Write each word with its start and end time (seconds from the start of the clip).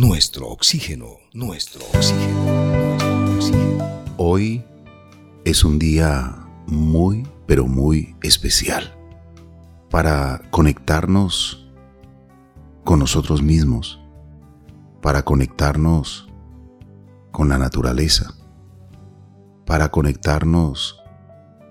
nuestro 0.00 0.48
oxígeno, 0.48 1.18
nuestro 1.34 1.84
oxígeno, 1.92 2.44
nuestro 2.46 3.34
oxígeno. 3.34 4.02
Hoy 4.16 4.64
es 5.44 5.62
un 5.62 5.78
día 5.78 6.38
muy, 6.66 7.28
pero 7.46 7.66
muy 7.66 8.16
especial 8.22 8.96
para 9.90 10.40
conectarnos 10.50 11.70
con 12.82 12.98
nosotros 12.98 13.42
mismos, 13.42 14.00
para 15.02 15.22
conectarnos 15.22 16.30
con 17.30 17.50
la 17.50 17.58
naturaleza, 17.58 18.32
para 19.66 19.90
conectarnos 19.90 20.98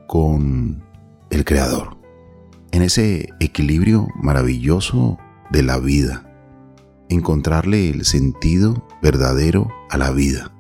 con 0.06 0.84
el 1.32 1.46
Creador, 1.46 1.98
en 2.70 2.84
ese 2.84 3.30
equilibrio 3.40 4.08
maravilloso 4.22 5.18
de 5.50 5.64
la 5.64 5.80
vida 5.80 6.29
encontrarle 7.10 7.90
el 7.90 8.06
sentido 8.06 8.88
verdadero 9.02 9.68
a 9.90 9.98
la 9.98 10.12
vida. 10.12 10.52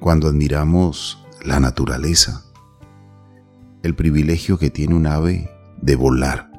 Cuando 0.00 0.28
admiramos 0.28 1.24
la 1.44 1.60
naturaleza, 1.60 2.44
el 3.82 3.94
privilegio 3.94 4.58
que 4.58 4.70
tiene 4.70 4.94
un 4.94 5.06
ave 5.06 5.48
de 5.80 5.94
volar, 5.94 6.50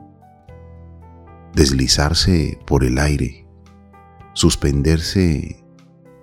deslizarse 1.54 2.58
por 2.66 2.85
el 2.85 2.98
aire, 2.98 3.45
suspenderse 4.34 5.63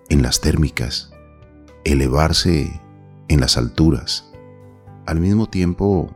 en 0.09 0.23
las 0.23 0.41
térmicas, 0.41 1.13
elevarse 1.85 2.81
en 3.29 3.41
las 3.41 3.59
alturas. 3.59 4.33
Al 5.05 5.21
mismo 5.21 5.47
tiempo, 5.47 6.15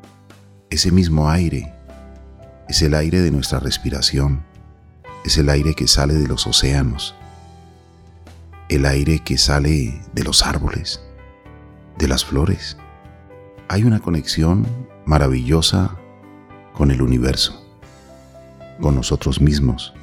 ese 0.71 0.91
mismo 0.91 1.29
aire 1.29 1.75
es 2.69 2.81
el 2.81 2.95
aire 2.95 3.21
de 3.21 3.31
nuestra 3.31 3.61
respiración 3.61 4.52
es 5.25 5.39
el 5.39 5.49
aire 5.51 5.75
que 5.75 5.87
sale 5.87 6.15
de 6.15 6.27
los 6.27 6.47
océanos, 6.47 7.15
el 8.69 8.87
aire 8.87 9.21
que 9.21 9.39
sale 9.39 10.01
de 10.13 10.25
los 10.25 10.43
árboles, 10.43 11.01
de 11.99 12.09
las 12.09 12.25
flores. 12.25 12.77
Hay 13.69 13.85
una 13.85 14.01
conexión 14.01 14.67
maravillosa 15.05 15.97
con 16.73 16.91
el 16.91 17.03
universo, 17.03 17.65
con 18.81 18.97
nosotros 18.97 19.41
mismos, 19.41 19.95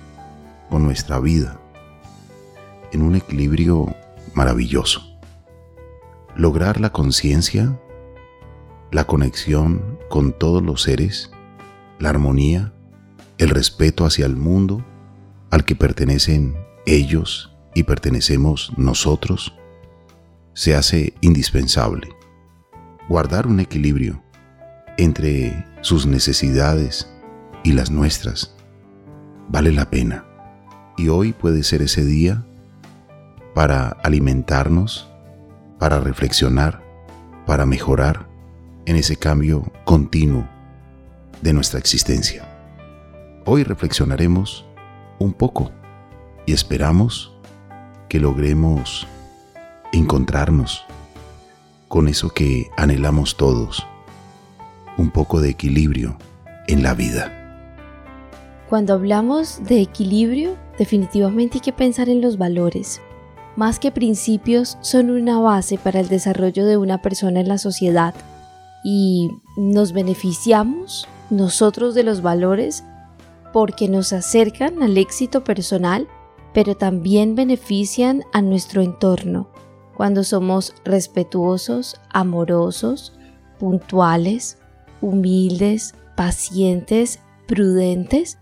con 0.69 0.83
nuestra 0.83 1.19
vida, 1.19 1.59
en 2.91 3.01
un 3.01 3.15
equilibrio 3.15 3.93
maravilloso. 4.33 5.01
Lograr 6.35 6.79
la 6.79 6.91
conciencia, 6.91 7.77
la 8.91 9.05
conexión 9.05 9.99
con 10.09 10.31
todos 10.31 10.63
los 10.63 10.83
seres, 10.83 11.31
la 11.99 12.09
armonía, 12.09 12.71
el 13.37 13.49
respeto 13.49 14.05
hacia 14.05 14.25
el 14.25 14.35
mundo 14.35 14.85
al 15.51 15.65
que 15.65 15.75
pertenecen 15.75 16.55
ellos 16.85 17.55
y 17.73 17.83
pertenecemos 17.83 18.71
nosotros, 18.77 19.55
se 20.53 20.75
hace 20.75 21.13
indispensable 21.21 22.09
guardar 23.07 23.47
un 23.47 23.59
equilibrio 23.59 24.21
entre 24.97 25.65
sus 25.81 26.05
necesidades 26.05 27.11
y 27.63 27.73
las 27.73 27.89
nuestras. 27.89 28.55
Vale 29.47 29.71
la 29.71 29.89
pena. 29.89 30.25
Y 30.97 31.07
hoy 31.07 31.33
puede 31.33 31.63
ser 31.63 31.81
ese 31.81 32.05
día 32.05 32.45
para 33.55 33.89
alimentarnos, 34.03 35.09
para 35.79 35.99
reflexionar, 35.99 36.83
para 37.45 37.65
mejorar 37.65 38.29
en 38.85 38.95
ese 38.95 39.15
cambio 39.15 39.71
continuo 39.85 40.47
de 41.41 41.53
nuestra 41.53 41.79
existencia. 41.79 42.45
Hoy 43.45 43.63
reflexionaremos 43.63 44.65
un 45.19 45.33
poco 45.33 45.71
y 46.45 46.53
esperamos 46.53 47.31
que 48.07 48.19
logremos 48.19 49.05
encontrarnos 49.91 50.83
con 51.87 52.07
eso 52.07 52.29
que 52.29 52.69
anhelamos 52.77 53.37
todos, 53.37 53.85
un 54.97 55.11
poco 55.11 55.41
de 55.41 55.49
equilibrio 55.49 56.17
en 56.67 56.83
la 56.83 56.93
vida. 56.93 57.35
Cuando 58.69 58.93
hablamos 58.93 59.63
de 59.63 59.81
equilibrio, 59.81 60.55
definitivamente 60.77 61.57
hay 61.57 61.61
que 61.61 61.73
pensar 61.73 62.07
en 62.07 62.21
los 62.21 62.37
valores. 62.37 63.01
Más 63.55 63.79
que 63.79 63.91
principios, 63.91 64.77
son 64.81 65.09
una 65.09 65.39
base 65.39 65.77
para 65.77 65.99
el 65.99 66.07
desarrollo 66.07 66.65
de 66.65 66.77
una 66.77 67.01
persona 67.01 67.39
en 67.39 67.47
la 67.47 67.57
sociedad 67.57 68.13
y 68.83 69.29
nos 69.57 69.91
beneficiamos 69.91 71.07
nosotros 71.29 71.95
de 71.95 72.03
los 72.03 72.21
valores 72.21 72.83
porque 73.51 73.87
nos 73.87 74.13
acercan 74.13 74.83
al 74.83 74.97
éxito 74.97 75.43
personal, 75.43 76.07
pero 76.53 76.75
también 76.75 77.35
benefician 77.35 78.23
a 78.33 78.41
nuestro 78.41 78.81
entorno 78.81 79.49
cuando 79.99 80.23
somos 80.23 80.75
respetuosos, 80.85 81.99
amorosos, 82.09 83.13
puntuales, 83.59 84.57
humildes, 85.01 85.93
pacientes, 86.15 87.19
prudentes, 87.49 88.37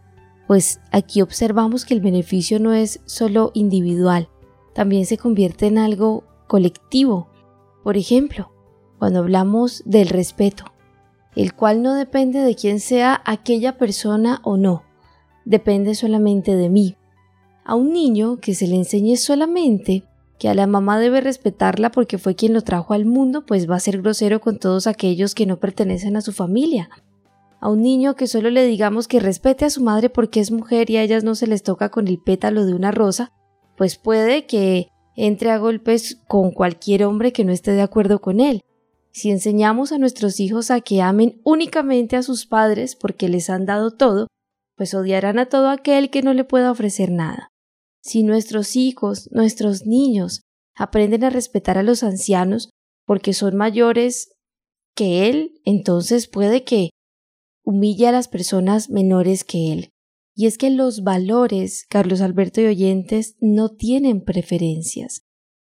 pues 0.46 0.79
aquí 0.91 1.23
observamos 1.23 1.84
que 1.84 1.96
el 1.96 2.01
beneficio 2.01 2.59
no 2.59 2.73
es 2.73 3.01
solo 3.06 3.50
individual, 3.56 4.29
también 4.75 5.07
se 5.07 5.17
convierte 5.17 5.66
en 5.66 5.79
algo 5.79 6.25
colectivo. 6.46 7.28
Por 7.84 7.97
ejemplo, 7.97 8.51
cuando 9.00 9.19
hablamos 9.19 9.81
del 9.84 10.09
respeto, 10.09 10.66
el 11.35 11.56
cual 11.56 11.81
no 11.81 11.96
depende 11.96 12.41
de 12.41 12.56
quién 12.56 12.79
sea 12.79 13.19
aquella 13.25 13.79
persona 13.79 14.41
o 14.44 14.57
no, 14.57 14.84
depende 15.47 15.96
solamente 15.96 16.56
de 16.56 16.69
mí. 16.69 16.97
A 17.63 17.75
un 17.75 17.94
niño 17.94 18.38
que 18.40 18.53
se 18.53 18.68
le 18.68 18.75
enseñe 18.75 19.16
solamente 19.16 20.03
que 20.38 20.50
a 20.50 20.53
la 20.53 20.68
mamá 20.68 21.00
debe 21.00 21.22
respetarla 21.22 21.90
porque 21.90 22.18
fue 22.18 22.35
quien 22.35 22.53
lo 22.53 22.62
trajo 22.62 22.94
al 22.94 23.06
mundo, 23.06 23.46
pues 23.46 23.69
va 23.69 23.75
a 23.75 23.80
ser 23.80 24.02
grosero 24.02 24.40
con 24.40 24.59
todos 24.59 24.85
aquellos 24.85 25.34
que 25.34 25.46
no 25.46 25.58
pertenecen 25.58 26.16
a 26.16 26.22
su 26.22 26.31
familia. 26.31 26.90
A 27.59 27.69
un 27.69 27.81
niño 27.81 28.16
que 28.16 28.28
solo 28.28 28.52
le 28.52 28.68
digamos 28.68 29.08
que 29.08 29.19
respete 29.19 29.66
a 29.66 29.69
su 29.72 29.81
madre 29.81 30.09
porque 30.09 30.40
es 30.40 30.52
mujer 30.52 30.91
y 30.91 30.97
a 30.97 31.02
ellas 31.02 31.24
no 31.24 31.34
se 31.34 31.47
les 31.47 31.64
toca 31.64 31.90
con 31.90 32.08
el 32.08 32.19
pétalo 32.19 32.66
de 32.66 32.75
una 32.75 32.91
rosa, 32.91 33.31
pues 33.78 33.97
puede 33.97 34.46
que 34.46 34.90
entre 35.16 35.50
a 35.50 35.58
golpes 35.58 36.22
con 36.28 36.52
cualquier 36.52 37.03
hombre 37.06 37.34
que 37.34 37.46
no 37.46 37.52
esté 37.52 37.72
de 37.72 37.81
acuerdo 37.81 38.19
con 38.19 38.40
él. 38.40 38.62
Si 39.12 39.31
enseñamos 39.31 39.91
a 39.91 39.97
nuestros 39.97 40.40
hijos 40.40 40.69
a 40.69 40.81
que 40.81 41.02
amen 41.02 41.41
únicamente 41.44 42.16
a 42.16 42.22
sus 42.22 42.46
padres 42.46 42.96
porque 42.96 43.28
les 43.28 43.50
han 43.50 43.66
dado 43.66 43.90
todo, 43.90 44.28
pues 44.78 44.94
odiarán 44.94 45.40
a 45.40 45.48
todo 45.48 45.70
aquel 45.70 46.10
que 46.10 46.22
no 46.22 46.34
le 46.34 46.46
pueda 46.46 46.72
ofrecer 46.72 47.12
nada. 47.12 47.50
Si 48.02 48.24
nuestros 48.24 48.76
hijos, 48.76 49.28
nuestros 49.32 49.86
niños, 49.86 50.44
aprenden 50.76 51.24
a 51.24 51.30
respetar 51.30 51.78
a 51.78 51.84
los 51.84 52.04
ancianos 52.04 52.70
porque 53.06 53.34
son 53.34 53.58
mayores 53.58 54.30
que 54.96 55.28
él, 55.28 55.60
entonces 55.66 56.28
puede 56.28 56.64
que 56.64 56.92
humille 57.64 58.08
a 58.08 58.12
las 58.12 58.28
personas 58.28 58.90
menores 58.90 59.44
que 59.44 59.74
él. 59.74 59.90
Y 60.36 60.46
es 60.46 60.58
que 60.58 60.70
los 60.70 61.04
valores, 61.04 61.86
Carlos 61.90 62.22
Alberto 62.22 62.62
y 62.62 62.68
oyentes, 62.68 63.36
no 63.40 63.70
tienen 63.70 64.24
preferencias. 64.24 65.24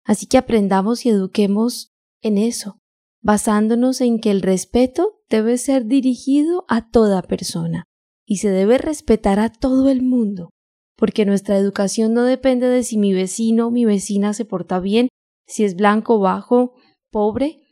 Así 0.04 0.26
que 0.26 0.38
aprendamos 0.38 1.06
y 1.06 1.10
eduquemos 1.10 1.94
en 2.22 2.38
eso, 2.38 2.80
basándonos 3.22 4.02
en 4.02 4.20
que 4.20 4.32
el 4.32 4.42
respeto 4.42 5.22
debe 5.30 5.58
ser 5.58 5.86
dirigido 5.86 6.66
a 6.68 6.90
toda 6.90 7.22
persona, 7.22 7.86
y 8.28 8.38
se 8.38 8.50
debe 8.50 8.78
respetar 8.78 9.40
a 9.40 9.50
todo 9.50 9.90
el 9.90 10.04
mundo, 10.04 10.52
porque 10.98 11.26
nuestra 11.26 11.58
educación 11.58 12.14
no 12.14 12.24
depende 12.24 12.68
de 12.68 12.84
si 12.84 12.98
mi 12.98 13.14
vecino 13.14 13.68
o 13.68 13.72
mi 13.72 13.86
vecina 13.86 14.34
se 14.34 14.44
porta 14.44 14.80
bien, 14.82 15.08
si 15.48 15.64
es 15.64 15.76
blanco, 15.76 16.20
bajo, 16.20 16.74
pobre. 17.10 17.64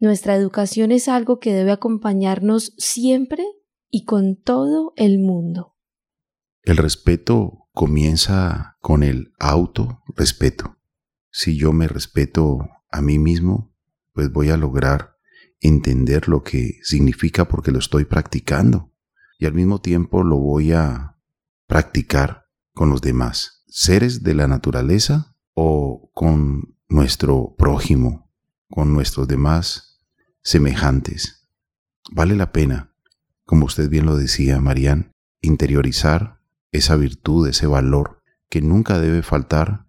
Nuestra 0.00 0.34
educación 0.34 0.90
es 0.90 1.06
algo 1.06 1.38
que 1.38 1.52
debe 1.52 1.70
acompañarnos 1.70 2.74
siempre 2.76 3.44
y 3.88 4.04
con 4.04 4.34
todo 4.34 4.92
el 4.96 5.20
mundo. 5.20 5.76
El 6.62 6.76
respeto 6.76 7.68
comienza 7.72 8.78
con 8.80 9.04
el 9.04 9.32
autorrespeto. 9.38 10.76
Si 11.30 11.56
yo 11.56 11.72
me 11.72 11.86
respeto 11.86 12.58
a 12.90 13.00
mí 13.00 13.20
mismo, 13.20 13.72
pues 14.12 14.32
voy 14.32 14.50
a 14.50 14.56
lograr 14.56 15.16
entender 15.60 16.26
lo 16.26 16.42
que 16.42 16.80
significa 16.82 17.46
porque 17.46 17.70
lo 17.70 17.78
estoy 17.78 18.06
practicando 18.06 18.89
y 19.40 19.46
al 19.46 19.54
mismo 19.54 19.80
tiempo 19.80 20.22
lo 20.22 20.36
voy 20.36 20.72
a 20.72 21.16
practicar 21.66 22.46
con 22.74 22.90
los 22.90 23.00
demás, 23.00 23.64
seres 23.66 24.22
de 24.22 24.34
la 24.34 24.46
naturaleza 24.46 25.34
o 25.54 26.10
con 26.12 26.76
nuestro 26.90 27.54
prójimo, 27.56 28.30
con 28.68 28.92
nuestros 28.92 29.26
demás 29.26 29.98
semejantes. 30.42 31.48
Vale 32.12 32.36
la 32.36 32.52
pena, 32.52 32.92
como 33.46 33.64
usted 33.64 33.88
bien 33.88 34.04
lo 34.04 34.16
decía, 34.16 34.60
Marían, 34.60 35.12
interiorizar 35.40 36.42
esa 36.70 36.96
virtud, 36.96 37.48
ese 37.48 37.66
valor 37.66 38.20
que 38.50 38.60
nunca 38.60 39.00
debe 39.00 39.22
faltar 39.22 39.86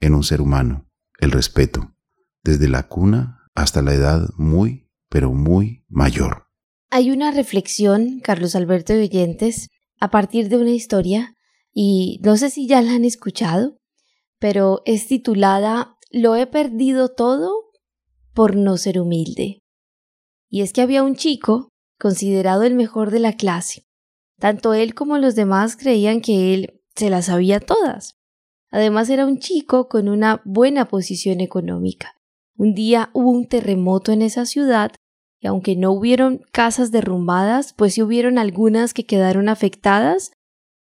en 0.00 0.14
un 0.14 0.24
ser 0.24 0.40
humano, 0.40 0.90
el 1.20 1.30
respeto, 1.30 1.94
desde 2.42 2.68
la 2.68 2.88
cuna 2.88 3.48
hasta 3.54 3.80
la 3.80 3.94
edad 3.94 4.28
muy, 4.36 4.90
pero 5.08 5.32
muy 5.32 5.84
mayor. 5.88 6.47
Hay 6.90 7.10
una 7.10 7.32
reflexión, 7.32 8.20
Carlos 8.20 8.54
Alberto 8.54 8.94
de 8.94 9.02
Oyentes, 9.02 9.68
a 10.00 10.10
partir 10.10 10.48
de 10.48 10.56
una 10.56 10.70
historia, 10.70 11.34
y 11.70 12.18
no 12.22 12.38
sé 12.38 12.48
si 12.48 12.66
ya 12.66 12.80
la 12.80 12.94
han 12.94 13.04
escuchado, 13.04 13.76
pero 14.38 14.80
es 14.86 15.06
titulada 15.06 15.96
Lo 16.10 16.34
he 16.34 16.46
perdido 16.46 17.10
todo 17.10 17.70
por 18.32 18.56
no 18.56 18.78
ser 18.78 18.98
humilde. 18.98 19.60
Y 20.48 20.62
es 20.62 20.72
que 20.72 20.80
había 20.80 21.02
un 21.02 21.14
chico, 21.14 21.68
considerado 21.98 22.62
el 22.62 22.74
mejor 22.74 23.10
de 23.10 23.18
la 23.18 23.34
clase. 23.34 23.84
Tanto 24.38 24.72
él 24.72 24.94
como 24.94 25.18
los 25.18 25.34
demás 25.34 25.76
creían 25.76 26.22
que 26.22 26.54
él 26.54 26.80
se 26.94 27.10
las 27.10 27.26
sabía 27.26 27.60
todas. 27.60 28.14
Además 28.70 29.10
era 29.10 29.26
un 29.26 29.38
chico 29.40 29.88
con 29.88 30.08
una 30.08 30.40
buena 30.46 30.88
posición 30.88 31.40
económica. 31.40 32.14
Un 32.56 32.74
día 32.74 33.10
hubo 33.12 33.30
un 33.30 33.46
terremoto 33.46 34.10
en 34.10 34.22
esa 34.22 34.46
ciudad 34.46 34.92
y 35.40 35.46
aunque 35.46 35.76
no 35.76 35.92
hubieron 35.92 36.42
casas 36.52 36.90
derrumbadas, 36.90 37.72
pues 37.72 37.94
sí 37.94 38.02
hubieron 38.02 38.38
algunas 38.38 38.94
que 38.94 39.06
quedaron 39.06 39.48
afectadas 39.48 40.32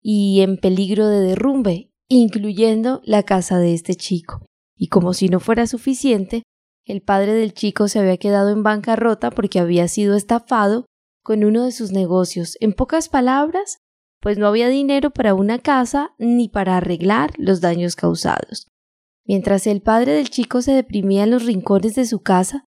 y 0.00 0.40
en 0.40 0.56
peligro 0.56 1.08
de 1.08 1.20
derrumbe, 1.20 1.90
incluyendo 2.08 3.00
la 3.04 3.24
casa 3.24 3.58
de 3.58 3.74
este 3.74 3.96
chico. 3.96 4.46
Y 4.76 4.88
como 4.88 5.14
si 5.14 5.28
no 5.28 5.40
fuera 5.40 5.66
suficiente, 5.66 6.42
el 6.84 7.02
padre 7.02 7.34
del 7.34 7.54
chico 7.54 7.88
se 7.88 7.98
había 7.98 8.16
quedado 8.16 8.50
en 8.50 8.62
bancarrota 8.62 9.30
porque 9.30 9.58
había 9.58 9.88
sido 9.88 10.14
estafado 10.14 10.86
con 11.24 11.42
uno 11.42 11.64
de 11.64 11.72
sus 11.72 11.90
negocios. 11.90 12.56
En 12.60 12.72
pocas 12.72 13.08
palabras, 13.08 13.78
pues 14.20 14.38
no 14.38 14.46
había 14.46 14.68
dinero 14.68 15.10
para 15.10 15.34
una 15.34 15.58
casa 15.58 16.14
ni 16.18 16.48
para 16.48 16.76
arreglar 16.76 17.32
los 17.38 17.60
daños 17.60 17.96
causados. 17.96 18.68
Mientras 19.24 19.66
el 19.66 19.82
padre 19.82 20.12
del 20.12 20.30
chico 20.30 20.62
se 20.62 20.72
deprimía 20.72 21.24
en 21.24 21.32
los 21.32 21.44
rincones 21.44 21.96
de 21.96 22.06
su 22.06 22.20
casa, 22.20 22.64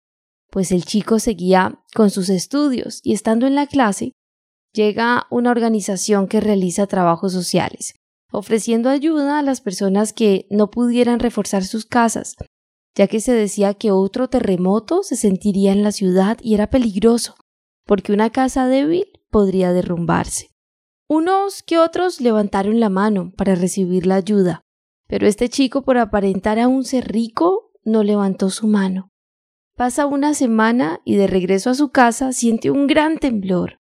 pues 0.49 0.71
el 0.71 0.85
chico 0.85 1.19
seguía 1.19 1.83
con 1.93 2.09
sus 2.09 2.29
estudios 2.29 3.01
y 3.03 3.13
estando 3.13 3.47
en 3.47 3.55
la 3.55 3.67
clase, 3.67 4.13
llega 4.73 5.27
una 5.29 5.51
organización 5.51 6.27
que 6.27 6.39
realiza 6.39 6.87
trabajos 6.87 7.33
sociales, 7.33 7.95
ofreciendo 8.31 8.89
ayuda 8.89 9.39
a 9.39 9.41
las 9.41 9.61
personas 9.61 10.13
que 10.13 10.47
no 10.49 10.69
pudieran 10.69 11.19
reforzar 11.19 11.63
sus 11.63 11.85
casas, 11.85 12.35
ya 12.95 13.07
que 13.07 13.19
se 13.19 13.33
decía 13.33 13.73
que 13.73 13.91
otro 13.91 14.27
terremoto 14.27 15.03
se 15.03 15.15
sentiría 15.15 15.71
en 15.71 15.83
la 15.83 15.91
ciudad 15.91 16.37
y 16.41 16.53
era 16.53 16.67
peligroso, 16.67 17.35
porque 17.85 18.13
una 18.13 18.31
casa 18.31 18.67
débil 18.67 19.05
podría 19.29 19.73
derrumbarse. 19.73 20.49
Unos 21.09 21.63
que 21.63 21.77
otros 21.77 22.19
levantaron 22.19 22.79
la 22.79 22.89
mano 22.89 23.31
para 23.37 23.55
recibir 23.55 24.05
la 24.05 24.15
ayuda, 24.15 24.61
pero 25.07 25.25
este 25.25 25.47
chico, 25.47 25.83
por 25.83 25.97
aparentar 25.97 26.59
aún 26.59 26.83
ser 26.83 27.07
rico, 27.07 27.71
no 27.85 28.03
levantó 28.03 28.49
su 28.49 28.67
mano. 28.67 29.09
Pasa 29.77 30.07
una 30.07 30.33
semana 30.33 31.01
y 31.05 31.17
de 31.17 31.27
regreso 31.27 31.69
a 31.69 31.75
su 31.75 31.89
casa 31.89 32.33
siente 32.33 32.71
un 32.71 32.87
gran 32.87 33.19
temblor. 33.19 33.77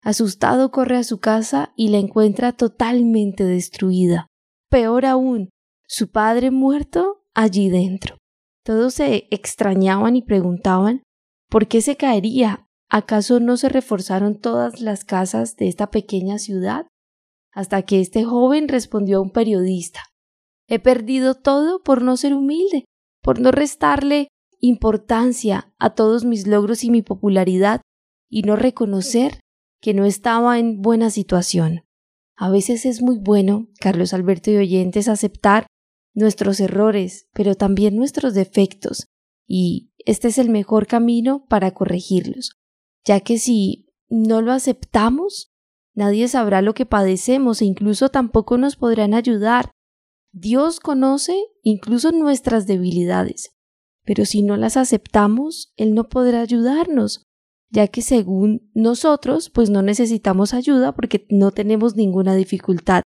Asustado 0.00 0.70
corre 0.70 0.96
a 0.96 1.02
su 1.02 1.18
casa 1.18 1.72
y 1.74 1.88
la 1.88 1.98
encuentra 1.98 2.52
totalmente 2.52 3.42
destruida. 3.42 4.28
Peor 4.70 5.04
aún, 5.06 5.50
su 5.88 6.08
padre 6.12 6.52
muerto 6.52 7.24
allí 7.34 7.68
dentro. 7.68 8.16
Todos 8.64 8.94
se 8.94 9.26
extrañaban 9.32 10.14
y 10.14 10.22
preguntaban 10.22 11.02
¿por 11.48 11.66
qué 11.66 11.82
se 11.82 11.96
caería? 11.96 12.68
¿Acaso 12.88 13.40
no 13.40 13.56
se 13.56 13.68
reforzaron 13.68 14.38
todas 14.38 14.80
las 14.80 15.04
casas 15.04 15.56
de 15.56 15.66
esta 15.66 15.90
pequeña 15.90 16.38
ciudad? 16.38 16.86
Hasta 17.52 17.82
que 17.82 18.00
este 18.00 18.22
joven 18.22 18.68
respondió 18.68 19.18
a 19.18 19.22
un 19.22 19.32
periodista 19.32 20.00
He 20.68 20.78
perdido 20.78 21.34
todo 21.34 21.82
por 21.82 22.02
no 22.02 22.16
ser 22.16 22.34
humilde, 22.34 22.84
por 23.20 23.40
no 23.40 23.50
restarle 23.50 24.28
importancia 24.60 25.72
a 25.78 25.94
todos 25.94 26.24
mis 26.24 26.46
logros 26.46 26.84
y 26.84 26.90
mi 26.90 27.02
popularidad 27.02 27.80
y 28.28 28.42
no 28.42 28.56
reconocer 28.56 29.40
que 29.80 29.94
no 29.94 30.04
estaba 30.04 30.58
en 30.58 30.82
buena 30.82 31.10
situación. 31.10 31.82
A 32.36 32.50
veces 32.50 32.86
es 32.86 33.02
muy 33.02 33.18
bueno, 33.18 33.68
Carlos 33.80 34.14
Alberto 34.14 34.50
y 34.50 34.56
oyentes, 34.56 35.08
aceptar 35.08 35.66
nuestros 36.14 36.60
errores, 36.60 37.28
pero 37.32 37.54
también 37.54 37.96
nuestros 37.96 38.34
defectos, 38.34 39.06
y 39.46 39.92
este 39.98 40.28
es 40.28 40.38
el 40.38 40.48
mejor 40.48 40.86
camino 40.86 41.44
para 41.48 41.72
corregirlos, 41.72 42.52
ya 43.04 43.20
que 43.20 43.38
si 43.38 43.88
no 44.08 44.42
lo 44.42 44.52
aceptamos, 44.52 45.52
nadie 45.94 46.28
sabrá 46.28 46.62
lo 46.62 46.74
que 46.74 46.86
padecemos 46.86 47.60
e 47.60 47.66
incluso 47.66 48.08
tampoco 48.08 48.58
nos 48.58 48.76
podrán 48.76 49.14
ayudar. 49.14 49.70
Dios 50.32 50.80
conoce 50.80 51.36
incluso 51.62 52.12
nuestras 52.12 52.66
debilidades, 52.66 53.50
pero 54.04 54.24
si 54.24 54.42
no 54.42 54.56
las 54.56 54.76
aceptamos, 54.76 55.72
Él 55.76 55.94
no 55.94 56.08
podrá 56.08 56.40
ayudarnos, 56.40 57.26
ya 57.70 57.88
que 57.88 58.02
según 58.02 58.70
nosotros, 58.74 59.50
pues 59.50 59.70
no 59.70 59.82
necesitamos 59.82 60.54
ayuda 60.54 60.92
porque 60.92 61.26
no 61.30 61.52
tenemos 61.52 61.96
ninguna 61.96 62.34
dificultad. 62.34 63.02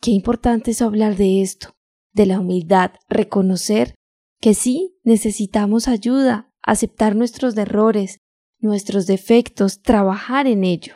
Qué 0.00 0.10
importante 0.10 0.72
es 0.72 0.82
hablar 0.82 1.16
de 1.16 1.42
esto, 1.42 1.76
de 2.12 2.26
la 2.26 2.40
humildad, 2.40 2.92
reconocer 3.08 3.94
que 4.40 4.54
sí 4.54 4.98
necesitamos 5.04 5.88
ayuda, 5.88 6.52
aceptar 6.62 7.16
nuestros 7.16 7.56
errores, 7.56 8.18
nuestros 8.58 9.06
defectos, 9.06 9.82
trabajar 9.82 10.46
en 10.46 10.64
ello. 10.64 10.94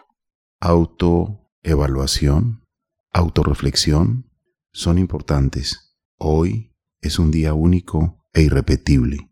Autoevaluación, 0.61 2.65
autorreflexión 3.13 4.31
son 4.73 4.99
importantes. 4.99 5.97
Hoy 6.19 6.75
es 7.01 7.19
un 7.19 7.31
día 7.31 7.55
único 7.55 8.18
e 8.33 8.43
irrepetible. 8.43 9.31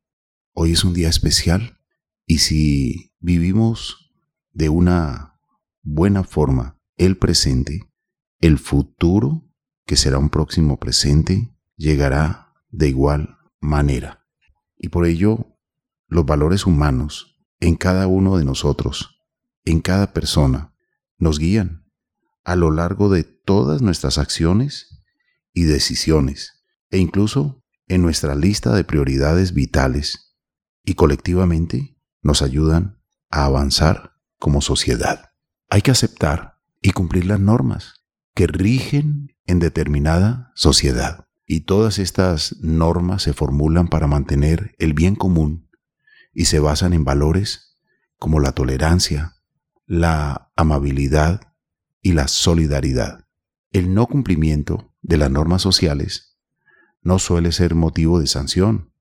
Hoy 0.53 0.73
es 0.73 0.85
un 0.85 0.95
día 0.95 1.09
especial 1.09 1.79
y 2.27 2.39
si 2.39 3.15
vivimos 3.21 4.13
de 4.53 4.69
una 4.69 5.39
buena 5.83 6.25
forma 6.25 6.81
el 6.97 7.17
presente, 7.17 7.93
el 8.41 8.59
futuro, 8.59 9.45
que 9.85 9.97
será 9.97 10.19
un 10.19 10.31
próximo 10.31 10.79
presente, 10.79 11.55
llegará 11.77 12.55
de 12.71 12.89
igual 12.89 13.39
manera. 13.61 14.27
Y 14.77 14.89
por 14.89 15.07
ello, 15.07 15.59
los 16.09 16.25
valores 16.27 16.67
humanos 16.67 17.39
en 17.61 17.77
cada 17.77 18.07
uno 18.07 18.37
de 18.39 18.45
nosotros, 18.45 19.21
en 19.65 19.81
cada 19.81 20.13
persona, 20.13 20.75
nos 21.19 21.39
guían 21.39 21.87
a 22.45 22.57
lo 22.57 22.71
largo 22.71 23.09
de 23.09 23.25
todas 23.25 23.83
nuestras 23.83 24.19
acciones 24.19 25.03
y 25.53 25.65
decisiones, 25.65 26.65
e 26.91 26.99
incluso 26.99 27.65
en 27.89 28.03
nuestra 28.03 28.35
lista 28.35 28.75
de 28.75 28.85
prioridades 28.85 29.53
vitales, 29.55 30.35
y 30.85 30.95
colectivamente 30.95 31.99
nos 32.23 32.43
ayudan 32.43 33.03
a 33.31 33.45
avanzar 33.45 34.15
como 34.39 34.61
sociedad. 34.61 35.33
Hay 35.69 35.83
que 35.83 35.91
aceptar 35.91 36.59
y 36.81 36.93
cumplir 36.93 37.27
las 37.27 37.41
normas 37.41 38.05
que 38.35 38.47
rigen 38.47 39.37
en 39.47 39.59
determinada 39.59 40.53
sociedad. 40.55 41.27
Y 41.47 41.61
todas 41.61 41.99
estas 41.99 42.57
normas 42.61 43.23
se 43.23 43.33
formulan 43.33 43.89
para 43.89 44.07
mantener 44.07 44.75
el 44.79 44.95
bien 44.95 45.15
común 45.15 45.71
y 46.33 46.47
se 46.47 46.59
basan 46.61 46.93
en 46.93 47.05
valores 47.05 47.79
como 48.19 48.41
la 48.41 48.53
tolerancia, 48.53 49.37
la 49.87 50.51
amabilidad 50.57 51.53
y 52.03 52.13
la 52.13 52.29
solidaridad. 52.29 53.27
El 53.71 53.95
no 53.95 54.07
cumplimiento 54.07 54.93
de 55.03 55.19
las 55.19 55.31
normas 55.31 55.63
sociales 55.63 56.26
no 57.07 57.21
suele 57.21 57.53
ser 57.53 57.77
motivo 57.77 58.19
de 58.19 58.27
sanción, 58.27 58.93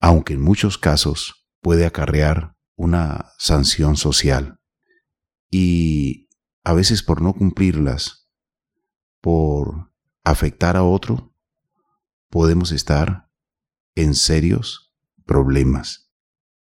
aunque 0.00 0.34
en 0.34 0.42
muchos 0.42 0.76
casos 0.76 1.48
puede 1.62 1.86
acarrear 1.86 2.54
una 2.76 3.32
sanción 3.38 3.96
social. 3.96 4.60
Y 5.50 6.28
a 6.62 6.74
veces 6.74 7.02
por 7.02 7.22
no 7.22 7.32
cumplirlas, 7.32 8.28
por 9.22 9.90
afectar 10.24 10.76
a 10.76 10.82
otro, 10.82 11.34
podemos 12.28 12.70
estar 12.70 13.30
en 13.94 14.14
serios 14.14 14.94
problemas. 15.24 16.12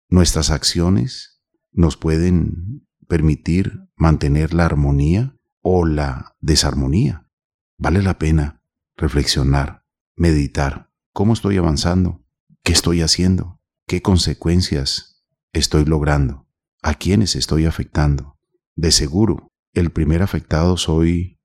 Nuestras 0.09 0.51
acciones 0.51 1.45
nos 1.71 1.97
pueden 1.97 2.89
permitir 3.07 3.89
mantener 3.95 4.53
la 4.53 4.65
armonía 4.65 5.39
o 5.61 5.87
la 5.87 6.35
desarmonía. 6.41 7.31
Vale 7.79 8.03
la 8.03 8.19
pena 8.19 8.65
reflexionar, 8.97 9.82
meditar, 10.17 10.91
cómo 11.13 11.33
estoy 11.33 11.57
avanzando, 11.57 12.25
qué 12.63 12.73
estoy 12.73 13.03
haciendo, 13.03 13.61
qué 13.87 14.03
consecuencias 14.03 15.25
estoy 15.53 15.85
logrando, 15.85 16.47
a 16.83 16.95
quiénes 16.95 17.37
estoy 17.37 17.67
afectando. 17.67 18.39
De 18.75 18.91
seguro, 18.91 19.53
el 19.75 19.91
primer 19.91 20.23
afectado 20.23 20.77
soy 20.77 21.41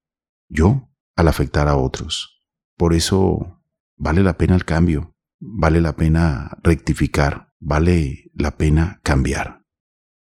yo 0.49 0.89
al 1.15 1.27
afectar 1.27 1.67
a 1.67 1.77
otros. 1.77 2.45
Por 2.77 2.93
eso 2.93 3.61
vale 3.95 4.23
la 4.23 4.37
pena 4.37 4.55
el 4.55 4.65
cambio, 4.65 5.15
vale 5.39 5.81
la 5.81 5.95
pena 5.95 6.57
rectificar, 6.63 7.53
vale 7.59 8.31
la 8.33 8.57
pena 8.57 8.99
cambiar. 9.03 9.63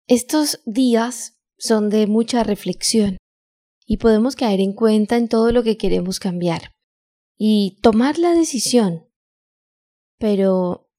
Estos 0.07 0.63
días 0.65 1.39
son 1.59 1.91
de 1.91 2.07
mucha 2.07 2.45
reflexión 2.45 3.19
y 3.85 3.99
podemos 3.99 4.37
caer 4.37 4.61
en 4.61 4.73
cuenta 4.73 5.17
en 5.17 5.29
todo 5.29 5.53
lo 5.53 5.63
que 5.63 5.77
queremos 5.77 6.21
cambiar 6.21 6.78
y 7.39 7.79
tomar 7.81 8.19
la 8.19 8.35
decisión. 8.35 9.07
Pero 10.19 10.91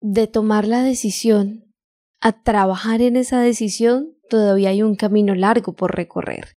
de 0.00 0.26
tomar 0.26 0.68
la 0.68 0.82
decisión 0.82 1.74
a 2.20 2.42
trabajar 2.42 3.00
en 3.00 3.16
esa 3.16 3.40
decisión, 3.40 4.18
todavía 4.28 4.68
hay 4.68 4.82
un 4.82 4.94
camino 4.94 5.34
largo 5.34 5.74
por 5.74 5.96
recorrer. 5.96 6.56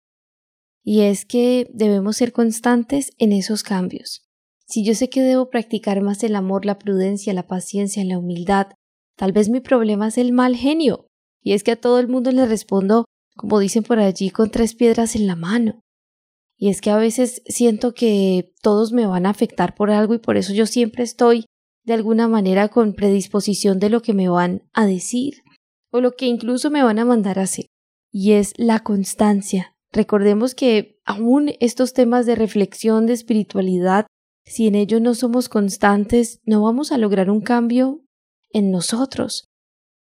Y 0.83 1.03
es 1.03 1.27
que 1.27 1.71
debemos 1.73 2.17
ser 2.17 2.33
constantes 2.33 3.13
en 3.19 3.33
esos 3.33 3.63
cambios. 3.63 4.23
Si 4.67 4.85
yo 4.85 4.95
sé 4.95 5.11
que 5.11 5.23
debo 5.23 5.51
practicar 5.51 6.01
más 6.01 6.23
el 6.25 6.35
amor, 6.35 6.65
la 6.65 6.79
prudencia, 6.79 7.35
la 7.35 7.47
paciencia, 7.47 8.03
la 8.05 8.19
humildad, 8.19 8.69
tal 9.17 9.33
vez 9.33 9.51
mi 9.51 9.61
problema 9.61 10.09
es 10.09 10.17
el 10.17 10.33
mal 10.33 10.57
genio. 10.57 11.07
Y 11.43 11.53
es 11.53 11.63
que 11.65 11.73
a 11.73 11.81
todo 11.81 11.99
el 11.99 12.09
mundo 12.09 12.33
le 12.33 12.47
respondo, 12.47 13.05
como 13.37 13.59
dicen 13.59 13.83
por 13.83 13.99
allí, 13.99 14.31
con 14.31 14.51
tres 14.51 14.75
piedras 14.75 15.17
en 15.17 15.27
la 15.27 15.37
mano. 15.37 15.81
Y 16.63 16.69
es 16.69 16.83
que 16.83 16.91
a 16.91 16.99
veces 16.99 17.43
siento 17.47 17.95
que 17.95 18.53
todos 18.61 18.93
me 18.93 19.07
van 19.07 19.25
a 19.25 19.31
afectar 19.31 19.75
por 19.75 19.91
algo 19.91 20.13
y 20.13 20.19
por 20.19 20.37
eso 20.37 20.53
yo 20.53 20.67
siempre 20.67 21.03
estoy 21.03 21.47
de 21.85 21.95
alguna 21.95 22.29
manera 22.29 22.69
con 22.69 22.93
predisposición 22.93 23.79
de 23.79 23.89
lo 23.89 24.03
que 24.03 24.13
me 24.13 24.29
van 24.29 24.69
a 24.75 24.85
decir 24.85 25.43
o 25.91 26.03
lo 26.03 26.13
que 26.13 26.27
incluso 26.27 26.71
me 26.71 26.83
van 26.83 26.99
a 26.99 27.07
mandar 27.07 27.39
a 27.39 27.45
hacer. 27.45 27.65
Y 28.13 28.33
es 28.33 28.53
la 28.59 28.81
constancia. 28.81 29.75
Recordemos 29.91 30.55
que 30.55 31.01
aún 31.07 31.53
estos 31.61 31.95
temas 31.95 32.27
de 32.27 32.35
reflexión, 32.35 33.07
de 33.07 33.15
espiritualidad, 33.15 34.07
si 34.45 34.67
en 34.67 34.75
ellos 34.75 35.01
no 35.01 35.15
somos 35.15 35.49
constantes, 35.49 36.41
no 36.45 36.63
vamos 36.63 36.93
a 36.93 36.99
lograr 36.99 37.31
un 37.31 37.41
cambio 37.41 38.05
en 38.51 38.71
nosotros. 38.71 39.47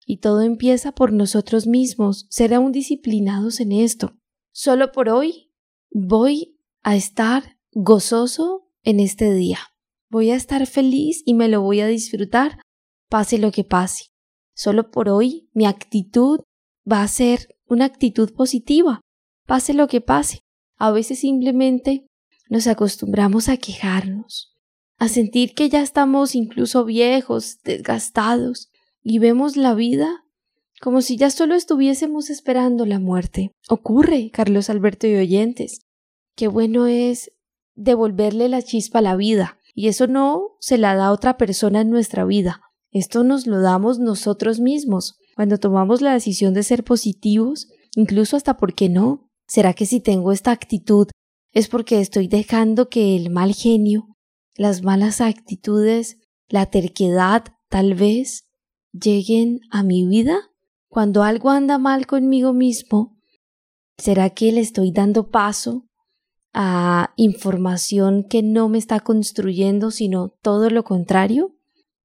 Y 0.05 0.19
todo 0.19 0.43
empieza 0.43 0.93
por 0.93 1.11
nosotros 1.15 1.67
mismos, 1.67 2.27
ser 2.29 2.53
aún 2.53 2.71
disciplinados 2.71 3.61
en 3.61 3.73
esto. 3.73 4.19
Solo 4.53 4.93
por 4.93 5.09
hoy 5.09 5.50
voy 5.91 6.59
a 6.83 6.97
estar 6.97 7.57
gozoso 7.73 8.69
en 8.83 9.01
este 9.01 9.33
día. 9.33 9.59
Voy 10.09 10.31
a 10.31 10.37
estar 10.37 10.67
feliz 10.67 11.23
y 11.25 11.35
me 11.35 11.49
lo 11.49 11.61
voy 11.61 11.81
a 11.81 11.87
disfrutar, 11.87 12.61
pase 13.09 13.39
lo 13.39 13.53
que 13.53 13.65
pase. 13.65 14.07
Solo 14.55 14.91
por 14.91 15.09
hoy 15.09 15.49
mi 15.53 15.67
actitud 15.67 16.41
va 16.91 17.03
a 17.03 17.09
ser 17.09 17.49
una 17.67 17.85
actitud 17.85 18.33
positiva, 18.35 19.01
pase 19.47 19.75
lo 19.75 19.89
que 19.89 20.01
pase. 20.01 20.41
A 20.77 20.91
veces 20.91 21.21
simplemente 21.21 22.07
nos 22.49 22.67
acostumbramos 22.67 23.49
a 23.49 23.57
quejarnos, 23.57 24.57
a 24.99 25.09
sentir 25.09 25.55
que 25.55 25.69
ya 25.69 25.83
estamos 25.83 26.35
incluso 26.35 26.85
viejos, 26.85 27.59
desgastados, 27.63 28.71
y 29.03 29.19
vemos 29.19 29.57
la 29.57 29.75
vida 29.75 30.25
como 30.81 31.03
si 31.03 31.17
ya 31.17 31.31
solo 31.31 31.55
estuviésemos 31.55 32.31
esperando 32.31 32.87
la 32.87 32.99
muerte. 32.99 33.53
Ocurre, 33.69 34.31
Carlos 34.33 34.71
Alberto 34.71 35.07
y 35.07 35.17
oyentes. 35.17 35.83
Qué 36.37 36.49
bueno 36.49 36.87
es 36.87 37.33
devolverle 37.75 38.49
la 38.49 38.63
chispa 38.63 39.01
a 39.01 39.03
la 39.03 39.17
vida, 39.17 39.59
y 39.75 39.89
eso 39.89 40.07
no 40.07 40.57
se 40.61 40.79
la 40.79 40.97
da 40.97 41.13
otra 41.13 41.37
persona 41.37 41.83
en 41.83 41.91
nuestra 41.91 42.25
vida. 42.25 42.63
Esto 42.91 43.23
nos 43.25 43.47
lo 43.47 43.61
damos 43.61 43.99
nosotros 43.99 44.59
mismos. 44.59 45.17
Cuando 45.37 45.59
tomamos 45.59 46.01
la 46.01 46.13
decisión 46.13 46.55
de 46.55 46.63
ser 46.63 46.83
positivos, 46.83 47.69
incluso 47.95 48.37
hasta 48.37 48.57
por 48.57 48.75
qué 48.75 48.89
no. 48.89 49.29
¿Será 49.47 49.75
que 49.75 49.87
si 49.87 50.01
tengo 50.01 50.33
esta 50.33 50.51
actitud 50.51 51.09
es 51.53 51.69
porque 51.69 52.01
estoy 52.01 52.29
dejando 52.29 52.89
que 52.89 53.17
el 53.17 53.31
mal 53.31 53.55
genio, 53.55 54.17
las 54.57 54.83
malas 54.83 55.21
actitudes, 55.21 56.19
la 56.49 56.67
terquedad, 56.67 57.45
tal 57.69 57.95
vez, 57.95 58.45
lleguen 58.93 59.61
a 59.71 59.83
mi 59.83 60.07
vida? 60.07 60.50
Cuando 60.91 61.23
algo 61.23 61.51
anda 61.51 61.79
mal 61.79 62.09
conmigo 62.09 62.53
mismo, 62.53 63.17
¿será 63.97 64.31
que 64.31 64.51
le 64.51 64.61
estoy 64.61 64.91
dando 64.91 65.31
paso 65.31 65.89
a 66.53 67.15
información 67.15 68.27
que 68.29 68.43
no 68.43 68.69
me 68.69 68.79
está 68.79 68.99
construyendo, 68.99 69.93
sino 69.93 70.31
todo 70.43 70.69
lo 70.69 70.83
contrario? 70.83 71.57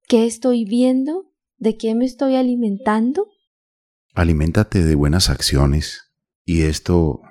¿Qué 0.08 0.28
estoy 0.28 0.66
viendo? 0.66 1.34
¿De 1.58 1.78
qué 1.78 1.96
me 1.96 2.06
estoy 2.06 2.36
alimentando? 2.36 3.28
Aliméntate 4.14 4.84
de 4.84 4.94
buenas 4.94 5.32
acciones 5.32 6.14
y 6.46 6.62
esto 6.62 7.22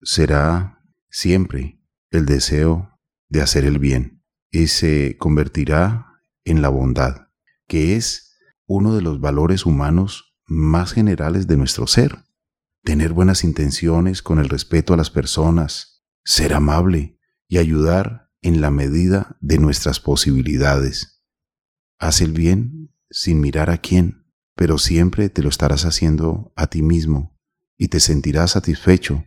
será 0.00 0.80
siempre 1.10 1.80
el 2.10 2.26
deseo 2.26 2.98
de 3.28 3.40
hacer 3.40 3.64
el 3.64 3.78
bien 3.78 4.24
y 4.50 4.66
se 4.66 5.16
convertirá 5.16 6.08
en 6.44 6.60
la 6.60 6.70
bondad, 6.70 7.28
que 7.68 7.94
es 7.94 8.36
uno 8.66 8.96
de 8.96 9.02
los 9.02 9.20
valores 9.20 9.64
humanos 9.64 10.31
más 10.52 10.92
generales 10.92 11.46
de 11.46 11.56
nuestro 11.56 11.86
ser. 11.86 12.24
Tener 12.82 13.12
buenas 13.12 13.44
intenciones 13.44 14.22
con 14.22 14.38
el 14.38 14.48
respeto 14.48 14.94
a 14.94 14.96
las 14.96 15.10
personas, 15.10 16.04
ser 16.24 16.52
amable 16.54 17.18
y 17.48 17.58
ayudar 17.58 18.30
en 18.42 18.60
la 18.60 18.70
medida 18.70 19.36
de 19.40 19.58
nuestras 19.58 20.00
posibilidades. 20.00 21.22
Haz 21.98 22.20
el 22.20 22.32
bien 22.32 22.94
sin 23.10 23.40
mirar 23.40 23.70
a 23.70 23.78
quién, 23.78 24.26
pero 24.54 24.78
siempre 24.78 25.28
te 25.28 25.42
lo 25.42 25.48
estarás 25.48 25.84
haciendo 25.84 26.52
a 26.56 26.66
ti 26.66 26.82
mismo 26.82 27.38
y 27.76 27.88
te 27.88 28.00
sentirás 28.00 28.52
satisfecho 28.52 29.24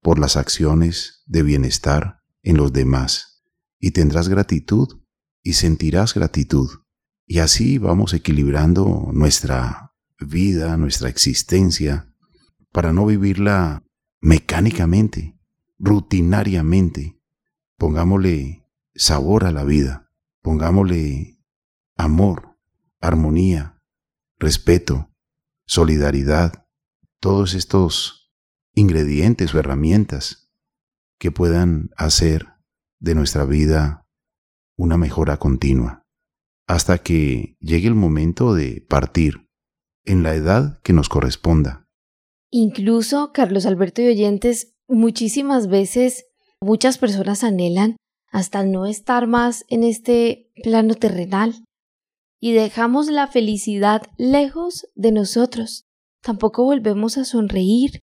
por 0.00 0.18
las 0.18 0.36
acciones 0.36 1.22
de 1.26 1.42
bienestar 1.42 2.22
en 2.42 2.56
los 2.56 2.72
demás 2.72 3.44
y 3.78 3.90
tendrás 3.90 4.28
gratitud 4.28 5.00
y 5.42 5.54
sentirás 5.54 6.14
gratitud. 6.14 6.68
Y 7.26 7.40
así 7.40 7.78
vamos 7.78 8.14
equilibrando 8.14 9.10
nuestra 9.12 9.87
vida, 10.20 10.76
nuestra 10.76 11.08
existencia, 11.08 12.12
para 12.72 12.92
no 12.92 13.06
vivirla 13.06 13.84
mecánicamente, 14.20 15.38
rutinariamente. 15.78 17.20
Pongámosle 17.76 18.66
sabor 18.94 19.44
a 19.44 19.52
la 19.52 19.64
vida, 19.64 20.10
pongámosle 20.42 21.38
amor, 21.96 22.56
armonía, 23.00 23.80
respeto, 24.38 25.10
solidaridad, 25.66 26.66
todos 27.20 27.54
estos 27.54 28.32
ingredientes 28.74 29.54
o 29.54 29.58
herramientas 29.58 30.50
que 31.18 31.30
puedan 31.30 31.90
hacer 31.96 32.46
de 33.00 33.14
nuestra 33.14 33.44
vida 33.44 34.06
una 34.76 34.96
mejora 34.96 35.36
continua, 35.38 36.06
hasta 36.66 36.98
que 36.98 37.56
llegue 37.60 37.88
el 37.88 37.94
momento 37.94 38.54
de 38.54 38.84
partir 38.88 39.47
en 40.08 40.22
la 40.22 40.34
edad 40.34 40.80
que 40.82 40.92
nos 40.92 41.08
corresponda. 41.08 41.86
Incluso, 42.50 43.30
Carlos 43.32 43.66
Alberto 43.66 44.02
y 44.02 44.08
oyentes, 44.08 44.74
muchísimas 44.88 45.68
veces 45.68 46.24
muchas 46.60 46.98
personas 46.98 47.44
anhelan 47.44 47.96
hasta 48.30 48.64
no 48.64 48.86
estar 48.86 49.26
más 49.26 49.64
en 49.68 49.84
este 49.84 50.50
plano 50.62 50.94
terrenal 50.94 51.64
y 52.40 52.52
dejamos 52.52 53.08
la 53.08 53.26
felicidad 53.26 54.02
lejos 54.16 54.86
de 54.94 55.12
nosotros. 55.12 55.84
Tampoco 56.22 56.64
volvemos 56.64 57.18
a 57.18 57.24
sonreír 57.24 58.00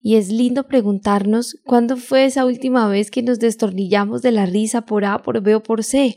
y 0.00 0.16
es 0.16 0.30
lindo 0.30 0.66
preguntarnos 0.66 1.56
cuándo 1.64 1.96
fue 1.96 2.24
esa 2.24 2.44
última 2.44 2.88
vez 2.88 3.10
que 3.10 3.22
nos 3.22 3.38
destornillamos 3.38 4.22
de 4.22 4.32
la 4.32 4.46
risa 4.46 4.82
por 4.82 5.04
A, 5.04 5.22
por 5.22 5.40
B 5.40 5.56
o 5.56 5.62
por 5.62 5.84
C. 5.84 6.16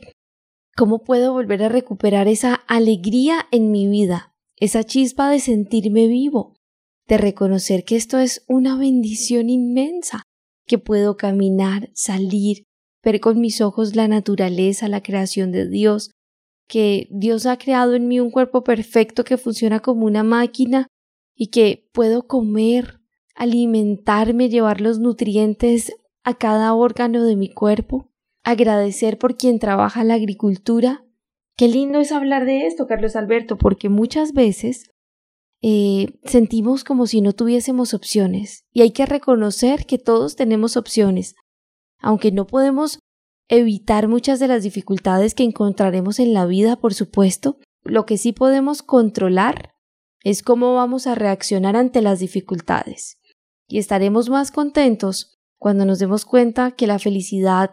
¿Cómo 0.76 1.04
puedo 1.04 1.34
volver 1.34 1.64
a 1.64 1.70
recuperar 1.70 2.28
esa 2.28 2.56
alegría 2.68 3.48
en 3.52 3.72
mi 3.72 3.88
vida, 3.88 4.35
esa 4.58 4.84
chispa 4.84 5.30
de 5.30 5.40
sentirme 5.40 6.08
vivo, 6.08 6.56
de 7.08 7.18
reconocer 7.18 7.84
que 7.84 7.96
esto 7.96 8.20
es 8.20 8.44
una 8.48 8.78
bendición 8.78 9.50
inmensa, 9.50 10.24
que 10.66 10.78
puedo 10.78 11.18
caminar, 11.18 11.90
salir, 11.94 12.64
ver 13.04 13.20
con 13.20 13.40
mis 13.40 13.62
ojos 13.62 13.96
la 13.96 14.08
naturaleza, 14.08 14.88
la 14.88 15.04
creación 15.04 15.52
de 15.52 15.70
Dios, 15.70 16.12
que 16.68 17.08
Dios 17.12 17.46
ha 17.46 17.58
creado 17.58 17.94
en 17.94 18.08
mí 18.08 18.20
un 18.20 18.32
cuerpo 18.32 18.64
perfecto 18.64 19.24
que 19.24 19.38
funciona 19.38 19.80
como 19.80 20.06
una 20.06 20.24
máquina 20.24 20.88
y 21.36 21.48
que 21.48 21.88
puedo 21.94 22.28
comer, 22.28 23.00
alimentarme, 23.36 24.50
llevar 24.50 24.82
los 24.82 25.00
nutrientes 25.00 25.94
a 26.24 26.36
cada 26.38 26.74
órgano 26.74 27.24
de 27.24 27.36
mi 27.36 27.54
cuerpo, 27.54 28.12
agradecer 28.44 29.20
por 29.20 29.38
quien 29.38 29.60
trabaja 29.60 30.04
la 30.04 30.16
agricultura. 30.16 31.05
Qué 31.58 31.68
lindo 31.68 32.00
es 32.00 32.12
hablar 32.12 32.46
de 32.46 32.68
esto, 32.68 32.86
Carlos 32.88 33.16
Alberto, 33.16 33.58
porque 33.58 33.88
muchas 33.88 34.34
veces 34.34 34.92
eh, 35.62 36.20
sentimos 36.26 36.84
como 36.84 37.08
si 37.08 37.22
no 37.22 37.34
tuviésemos 37.34 37.94
opciones 37.94 38.66
y 38.74 38.82
hay 38.82 38.92
que 38.92 39.06
reconocer 39.06 39.86
que 39.86 39.98
todos 39.98 40.36
tenemos 40.36 40.76
opciones, 40.76 41.36
aunque 42.00 42.32
no 42.32 42.46
podemos 42.46 43.00
evitar 43.48 44.08
muchas 44.08 44.40
de 44.40 44.48
las 44.48 44.64
dificultades 44.64 45.34
que 45.34 45.44
encontraremos 45.44 46.20
en 46.20 46.34
la 46.34 46.46
vida, 46.46 46.76
por 46.76 46.94
supuesto, 46.94 47.58
lo 47.84 48.06
que 48.06 48.18
sí 48.18 48.34
podemos 48.34 48.84
controlar 48.84 49.76
es 50.24 50.42
cómo 50.42 50.74
vamos 50.74 51.08
a 51.08 51.16
reaccionar 51.16 51.76
ante 51.76 52.02
las 52.02 52.20
dificultades 52.20 53.18
y 53.68 53.78
estaremos 53.78 54.30
más 54.30 54.52
contentos 54.52 55.38
cuando 55.58 55.86
nos 55.86 56.00
demos 56.00 56.26
cuenta 56.26 56.72
que 56.72 56.88
la 56.88 57.00
felicidad 57.00 57.72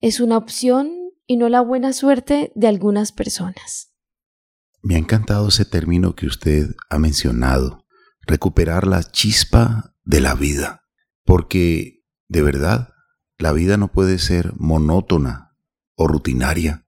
es 0.00 0.20
una 0.20 0.36
opción 0.36 1.05
y 1.26 1.36
no 1.36 1.48
la 1.48 1.60
buena 1.60 1.92
suerte 1.92 2.52
de 2.54 2.68
algunas 2.68 3.12
personas. 3.12 3.92
Me 4.82 4.94
ha 4.94 4.98
encantado 4.98 5.48
ese 5.48 5.64
término 5.64 6.14
que 6.14 6.26
usted 6.26 6.74
ha 6.90 6.98
mencionado, 6.98 7.84
recuperar 8.22 8.86
la 8.86 9.02
chispa 9.02 9.96
de 10.04 10.20
la 10.20 10.34
vida, 10.34 10.84
porque 11.24 12.04
de 12.28 12.42
verdad 12.42 12.94
la 13.38 13.52
vida 13.52 13.76
no 13.76 13.92
puede 13.92 14.18
ser 14.18 14.52
monótona 14.56 15.56
o 15.94 16.06
rutinaria, 16.06 16.86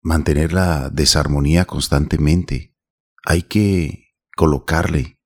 mantener 0.00 0.52
la 0.52 0.90
desarmonía 0.90 1.64
constantemente. 1.66 2.76
Hay 3.24 3.42
que 3.42 4.14
colocarle 4.36 5.20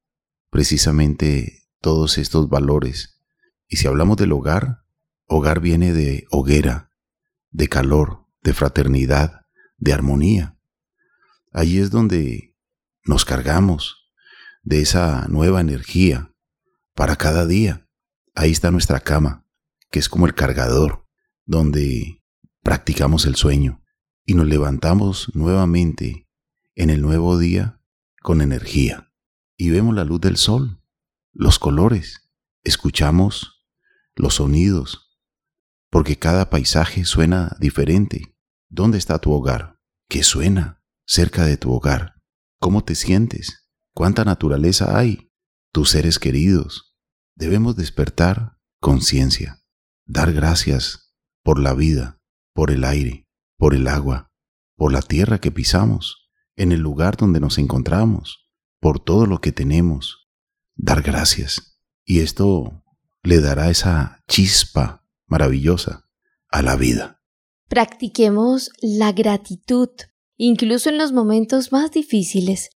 precisamente 0.50 1.69
todos 1.81 2.19
estos 2.19 2.49
valores. 2.49 3.23
Y 3.69 3.77
si 3.77 3.87
hablamos 3.87 4.17
del 4.17 4.33
hogar, 4.33 4.85
hogar 5.27 5.61
viene 5.61 5.93
de 5.93 6.27
hoguera, 6.31 6.93
de 7.50 7.69
calor, 7.69 8.27
de 8.49 8.55
fraternidad, 8.55 9.43
de 9.76 9.93
armonía. 9.93 10.59
Allí 11.52 11.81
es 11.81 11.90
donde 11.90 12.57
nos 13.05 13.26
cargamos 13.26 14.11
de 14.62 14.81
esa 14.81 15.28
nueva 15.28 15.61
energía 15.61 16.33
para 16.95 17.17
cada 17.17 17.45
día. 17.45 17.87
Ahí 18.35 18.50
está 18.50 18.71
nuestra 18.71 19.00
cama, 19.00 19.45
que 19.90 19.99
es 19.99 20.09
como 20.09 20.26
el 20.26 20.35
cargador, 20.35 21.05
donde 21.45 22.25
practicamos 22.62 23.26
el 23.26 23.37
sueño 23.37 23.83
y 24.25 24.33
nos 24.33 24.47
levantamos 24.47 25.31
nuevamente 25.35 26.26
en 26.75 26.88
el 26.88 27.02
nuevo 27.02 27.37
día 27.37 27.83
con 28.23 28.40
energía. 28.40 29.12
Y 29.59 29.69
vemos 29.69 29.95
la 29.95 30.05
luz 30.05 30.23
del 30.23 30.38
sol, 30.38 30.83
los 31.35 31.59
colores, 31.59 32.31
escuchamos 32.64 33.67
los 34.14 34.37
sonidos, 34.37 35.19
porque 35.90 36.19
cada 36.19 36.49
paisaje 36.49 37.05
suena 37.05 37.55
diferente. 37.61 38.38
¿Dónde 38.71 38.99
está 38.99 39.19
tu 39.19 39.33
hogar? 39.33 39.79
¿Qué 40.09 40.23
suena 40.23 40.83
cerca 41.07 41.47
de 41.47 41.57
tu 41.57 41.73
hogar? 41.73 42.17
¿Cómo 42.61 42.85
te 42.85 42.95
sientes? 42.95 43.71
¿Cuánta 43.95 44.25
naturaleza 44.25 44.99
hay? 44.99 45.33
Tus 45.73 45.91
seres 45.91 46.19
queridos. 46.19 46.97
Debemos 47.35 47.77
despertar 47.77 48.59
conciencia, 48.81 49.63
dar 50.05 50.33
gracias 50.33 51.15
por 51.43 51.59
la 51.59 51.73
vida, 51.73 52.21
por 52.53 52.71
el 52.71 52.85
aire, 52.85 53.27
por 53.57 53.75
el 53.75 53.89
agua, 53.89 54.33
por 54.77 54.93
la 54.93 55.01
tierra 55.01 55.41
que 55.41 55.51
pisamos, 55.51 56.29
en 56.55 56.73
el 56.73 56.81
lugar 56.81 57.17
donde 57.17 57.41
nos 57.41 57.57
encontramos, 57.59 58.51
por 58.81 59.01
todo 59.01 59.27
lo 59.27 59.41
que 59.41 59.53
tenemos. 59.53 60.29
Dar 60.75 61.03
gracias. 61.03 61.81
Y 62.05 62.21
esto 62.21 62.85
le 63.23 63.41
dará 63.41 63.71
esa 63.71 64.23
chispa 64.29 65.07
maravillosa 65.27 66.09
a 66.51 66.63
la 66.63 66.77
vida. 66.77 67.18
Practiquemos 67.69 68.71
la 68.81 69.13
gratitud, 69.13 69.91
incluso 70.37 70.89
en 70.89 70.99
los 70.99 71.13
momentos 71.13 71.73
más 71.73 71.91
difíciles. 71.91 72.71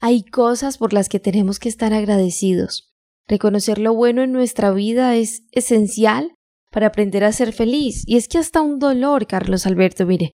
Hay 0.00 0.22
cosas 0.22 0.78
por 0.78 0.92
las 0.92 1.08
que 1.08 1.20
tenemos 1.20 1.58
que 1.58 1.68
estar 1.68 1.92
agradecidos. 1.92 2.94
Reconocer 3.26 3.78
lo 3.78 3.94
bueno 3.94 4.22
en 4.22 4.32
nuestra 4.32 4.70
vida 4.70 5.16
es 5.16 5.42
esencial 5.52 6.34
para 6.70 6.88
aprender 6.88 7.24
a 7.24 7.32
ser 7.32 7.52
feliz. 7.52 8.04
Y 8.06 8.16
es 8.16 8.28
que 8.28 8.38
hasta 8.38 8.62
un 8.62 8.78
dolor, 8.78 9.26
Carlos 9.26 9.66
Alberto, 9.66 10.06
mire. 10.06 10.32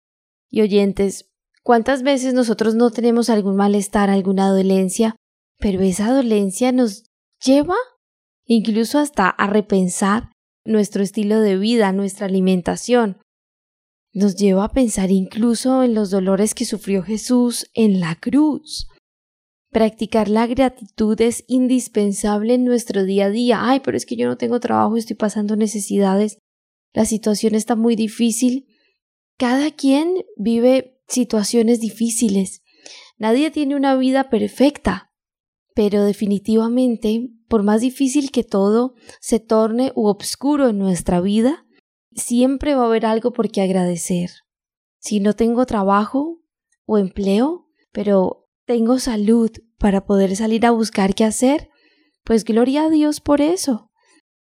Y 0.49 0.63
oyentes, 0.63 1.29
¿cuántas 1.63 2.03
veces 2.03 2.33
nosotros 2.33 2.75
no 2.75 2.91
tenemos 2.91 3.29
algún 3.29 3.57
malestar, 3.57 4.09
alguna 4.09 4.49
dolencia, 4.49 5.17
pero 5.59 5.83
esa 5.83 6.11
dolencia 6.13 6.73
nos 6.73 7.05
lleva 7.45 7.77
incluso 8.49 8.99
hasta 8.99 9.29
a 9.29 9.47
repensar 9.47 10.31
nuestro 10.65 11.03
estilo 11.03 11.41
de 11.41 11.57
vida, 11.57 11.93
nuestra 11.93 12.27
alimentación. 12.27 13.19
Nos 14.13 14.37
lleva 14.37 14.65
a 14.65 14.73
pensar 14.73 15.11
incluso 15.11 15.83
en 15.83 15.95
los 15.95 16.11
dolores 16.11 16.55
que 16.55 16.65
sufrió 16.65 17.03
Jesús 17.03 17.71
en 17.75 18.01
la 18.01 18.17
cruz. 18.17 18.89
Practicar 19.71 20.29
la 20.29 20.47
gratitud 20.47 21.21
es 21.21 21.45
indispensable 21.47 22.55
en 22.55 22.65
nuestro 22.65 23.05
día 23.05 23.27
a 23.27 23.31
día. 23.31 23.59
Ay, 23.63 23.81
pero 23.81 23.97
es 23.97 24.07
que 24.07 24.17
yo 24.17 24.27
no 24.27 24.39
tengo 24.39 24.61
trabajo, 24.61 24.97
estoy 24.97 25.17
pasando 25.17 25.57
necesidades, 25.57 26.39
la 26.95 27.05
situación 27.05 27.55
está 27.55 27.77
muy 27.77 27.97
difícil. 27.97 28.67
Cada 29.37 29.71
quien 29.71 30.25
vive 30.37 31.01
situaciones 31.07 31.81
difíciles. 31.81 32.63
Nadie 33.19 33.51
tiene 33.51 33.77
una 33.77 33.97
vida 33.97 34.31
perfecta, 34.31 35.13
pero 35.75 36.05
definitivamente 36.05 37.31
por 37.49 37.63
más 37.63 37.81
difícil 37.81 38.31
que 38.31 38.45
todo 38.45 38.95
se 39.21 39.41
torne 39.41 39.93
u 39.95 40.07
obscuro 40.07 40.69
en 40.69 40.79
nuestra 40.79 41.21
vida, 41.21 41.67
siempre 42.15 42.75
va 42.75 42.83
a 42.83 42.87
haber 42.87 43.07
algo 43.07 43.33
por 43.33 43.51
qué 43.51 43.63
agradecer. 43.63 44.31
Si 45.01 45.21
no 45.21 45.35
tengo 45.35 45.67
trabajo 45.67 46.41
o 46.87 46.99
empleo, 46.99 47.69
pero 47.93 48.49
tengo 48.67 48.99
salud 48.99 49.51
para 49.79 50.05
poder 50.05 50.35
salir 50.37 50.67
a 50.67 50.71
buscar 50.71 51.15
qué 51.15 51.25
hacer, 51.25 51.71
pues 52.25 52.45
gloria 52.45 52.85
a 52.85 52.91
Dios 52.91 53.21
por 53.21 53.41
eso. 53.41 53.91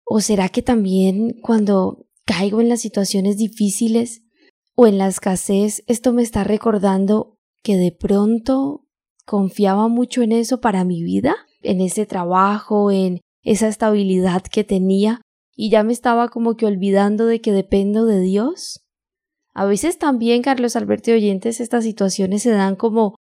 ¿O 0.04 0.20
será 0.20 0.50
que 0.50 0.62
también 0.62 1.40
cuando 1.42 2.08
caigo 2.26 2.62
en 2.62 2.70
las 2.70 2.82
situaciones 2.82 3.38
difíciles 3.38 4.24
o 4.76 4.88
en 4.88 4.98
la 4.98 5.08
escasez, 5.08 5.84
esto 5.88 6.14
me 6.14 6.24
está 6.24 6.44
recordando 6.44 7.38
que 7.64 7.78
de 7.78 7.92
pronto 7.92 8.86
confiaba 9.26 9.88
mucho 9.88 10.22
en 10.22 10.32
eso 10.32 10.60
para 10.60 10.84
mi 10.84 11.04
vida? 11.04 11.36
en 11.64 11.82
ese 11.82 12.06
trabajo, 12.06 12.92
en 12.92 13.22
esa 13.44 13.68
estabilidad 13.68 14.44
que 14.44 14.64
tenía, 14.64 15.22
y 15.56 15.70
ya 15.70 15.84
me 15.84 15.94
estaba 15.94 16.30
como 16.30 16.56
que 16.56 16.66
olvidando 16.66 17.26
de 17.26 17.42
que 17.42 17.52
dependo 17.52 18.06
de 18.06 18.20
Dios. 18.20 18.86
A 19.54 19.66
veces 19.66 19.98
también, 19.98 20.42
Carlos 20.42 20.76
Alberto 20.76 21.12
y 21.12 21.16
oyentes, 21.16 21.60
estas 21.60 21.84
situaciones 21.84 22.44
se 22.44 22.52
dan 22.52 22.76
como, 22.76 23.16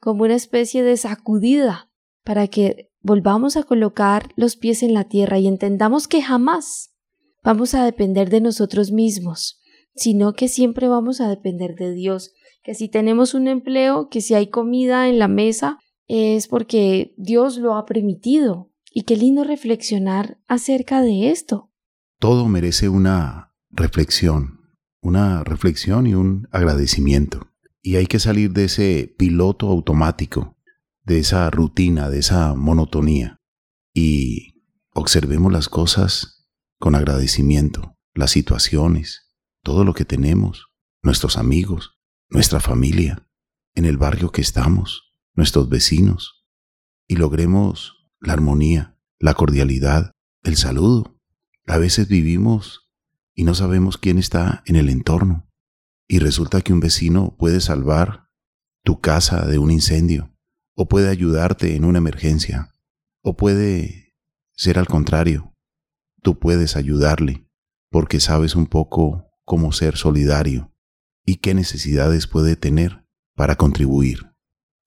como 0.00 0.24
una 0.24 0.34
especie 0.34 0.82
de 0.82 0.96
sacudida 0.96 1.90
para 2.24 2.46
que 2.46 2.90
volvamos 3.00 3.56
a 3.56 3.64
colocar 3.64 4.28
los 4.36 4.56
pies 4.56 4.82
en 4.82 4.94
la 4.94 5.04
tierra 5.04 5.38
y 5.38 5.48
entendamos 5.48 6.06
que 6.06 6.22
jamás 6.22 6.94
vamos 7.42 7.74
a 7.74 7.84
depender 7.84 8.30
de 8.30 8.40
nosotros 8.40 8.92
mismos, 8.92 9.60
sino 9.94 10.34
que 10.34 10.46
siempre 10.46 10.86
vamos 10.86 11.20
a 11.20 11.28
depender 11.28 11.74
de 11.74 11.92
Dios, 11.92 12.32
que 12.62 12.74
si 12.74 12.88
tenemos 12.88 13.34
un 13.34 13.48
empleo, 13.48 14.08
que 14.08 14.20
si 14.20 14.34
hay 14.34 14.46
comida 14.46 15.08
en 15.08 15.18
la 15.18 15.26
mesa, 15.26 15.78
es 16.06 16.46
porque 16.46 17.14
Dios 17.16 17.58
lo 17.58 17.74
ha 17.74 17.86
permitido. 17.86 18.70
Y 18.94 19.02
qué 19.02 19.16
lindo 19.16 19.42
reflexionar 19.42 20.38
acerca 20.46 21.00
de 21.00 21.30
esto. 21.30 21.71
Todo 22.22 22.46
merece 22.46 22.88
una 22.88 23.52
reflexión, 23.68 24.60
una 25.00 25.42
reflexión 25.42 26.06
y 26.06 26.14
un 26.14 26.46
agradecimiento. 26.52 27.50
Y 27.82 27.96
hay 27.96 28.06
que 28.06 28.20
salir 28.20 28.52
de 28.52 28.66
ese 28.66 29.12
piloto 29.18 29.68
automático, 29.68 30.56
de 31.02 31.18
esa 31.18 31.50
rutina, 31.50 32.10
de 32.10 32.20
esa 32.20 32.54
monotonía. 32.54 33.40
Y 33.92 34.62
observemos 34.94 35.52
las 35.52 35.68
cosas 35.68 36.48
con 36.78 36.94
agradecimiento, 36.94 37.98
las 38.14 38.30
situaciones, 38.30 39.34
todo 39.64 39.82
lo 39.82 39.92
que 39.92 40.04
tenemos, 40.04 40.68
nuestros 41.02 41.36
amigos, 41.36 41.98
nuestra 42.28 42.60
familia, 42.60 43.26
en 43.74 43.84
el 43.84 43.96
barrio 43.96 44.30
que 44.30 44.42
estamos, 44.42 45.12
nuestros 45.34 45.68
vecinos, 45.68 46.46
y 47.08 47.16
logremos 47.16 48.12
la 48.20 48.34
armonía, 48.34 48.96
la 49.18 49.34
cordialidad, 49.34 50.12
el 50.44 50.56
saludo. 50.56 51.18
A 51.66 51.78
veces 51.78 52.08
vivimos 52.08 52.90
y 53.34 53.44
no 53.44 53.54
sabemos 53.54 53.98
quién 53.98 54.18
está 54.18 54.62
en 54.66 54.76
el 54.76 54.88
entorno, 54.88 55.48
y 56.06 56.18
resulta 56.18 56.60
que 56.60 56.72
un 56.72 56.80
vecino 56.80 57.36
puede 57.38 57.60
salvar 57.60 58.28
tu 58.82 59.00
casa 59.00 59.46
de 59.46 59.58
un 59.58 59.70
incendio, 59.70 60.36
o 60.74 60.88
puede 60.88 61.08
ayudarte 61.08 61.76
en 61.76 61.84
una 61.84 61.98
emergencia, 61.98 62.72
o 63.22 63.36
puede 63.36 64.14
ser 64.52 64.78
al 64.78 64.86
contrario, 64.86 65.54
tú 66.22 66.38
puedes 66.38 66.76
ayudarle 66.76 67.48
porque 67.90 68.20
sabes 68.20 68.56
un 68.56 68.66
poco 68.66 69.30
cómo 69.44 69.72
ser 69.72 69.96
solidario 69.96 70.72
y 71.24 71.36
qué 71.36 71.54
necesidades 71.54 72.26
puede 72.26 72.56
tener 72.56 73.06
para 73.34 73.56
contribuir. 73.56 74.32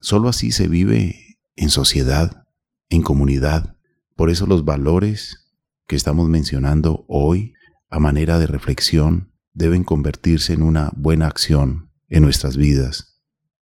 Solo 0.00 0.28
así 0.28 0.50
se 0.50 0.68
vive 0.68 1.38
en 1.54 1.70
sociedad, 1.70 2.46
en 2.90 3.02
comunidad. 3.02 3.76
Por 4.16 4.30
eso 4.30 4.46
los 4.46 4.64
valores 4.64 5.45
que 5.86 5.96
estamos 5.96 6.28
mencionando 6.28 7.04
hoy 7.08 7.54
a 7.88 7.98
manera 7.98 8.38
de 8.38 8.46
reflexión 8.46 9.32
deben 9.52 9.84
convertirse 9.84 10.52
en 10.52 10.62
una 10.62 10.92
buena 10.96 11.26
acción 11.26 11.92
en 12.08 12.22
nuestras 12.22 12.56
vidas. 12.56 13.22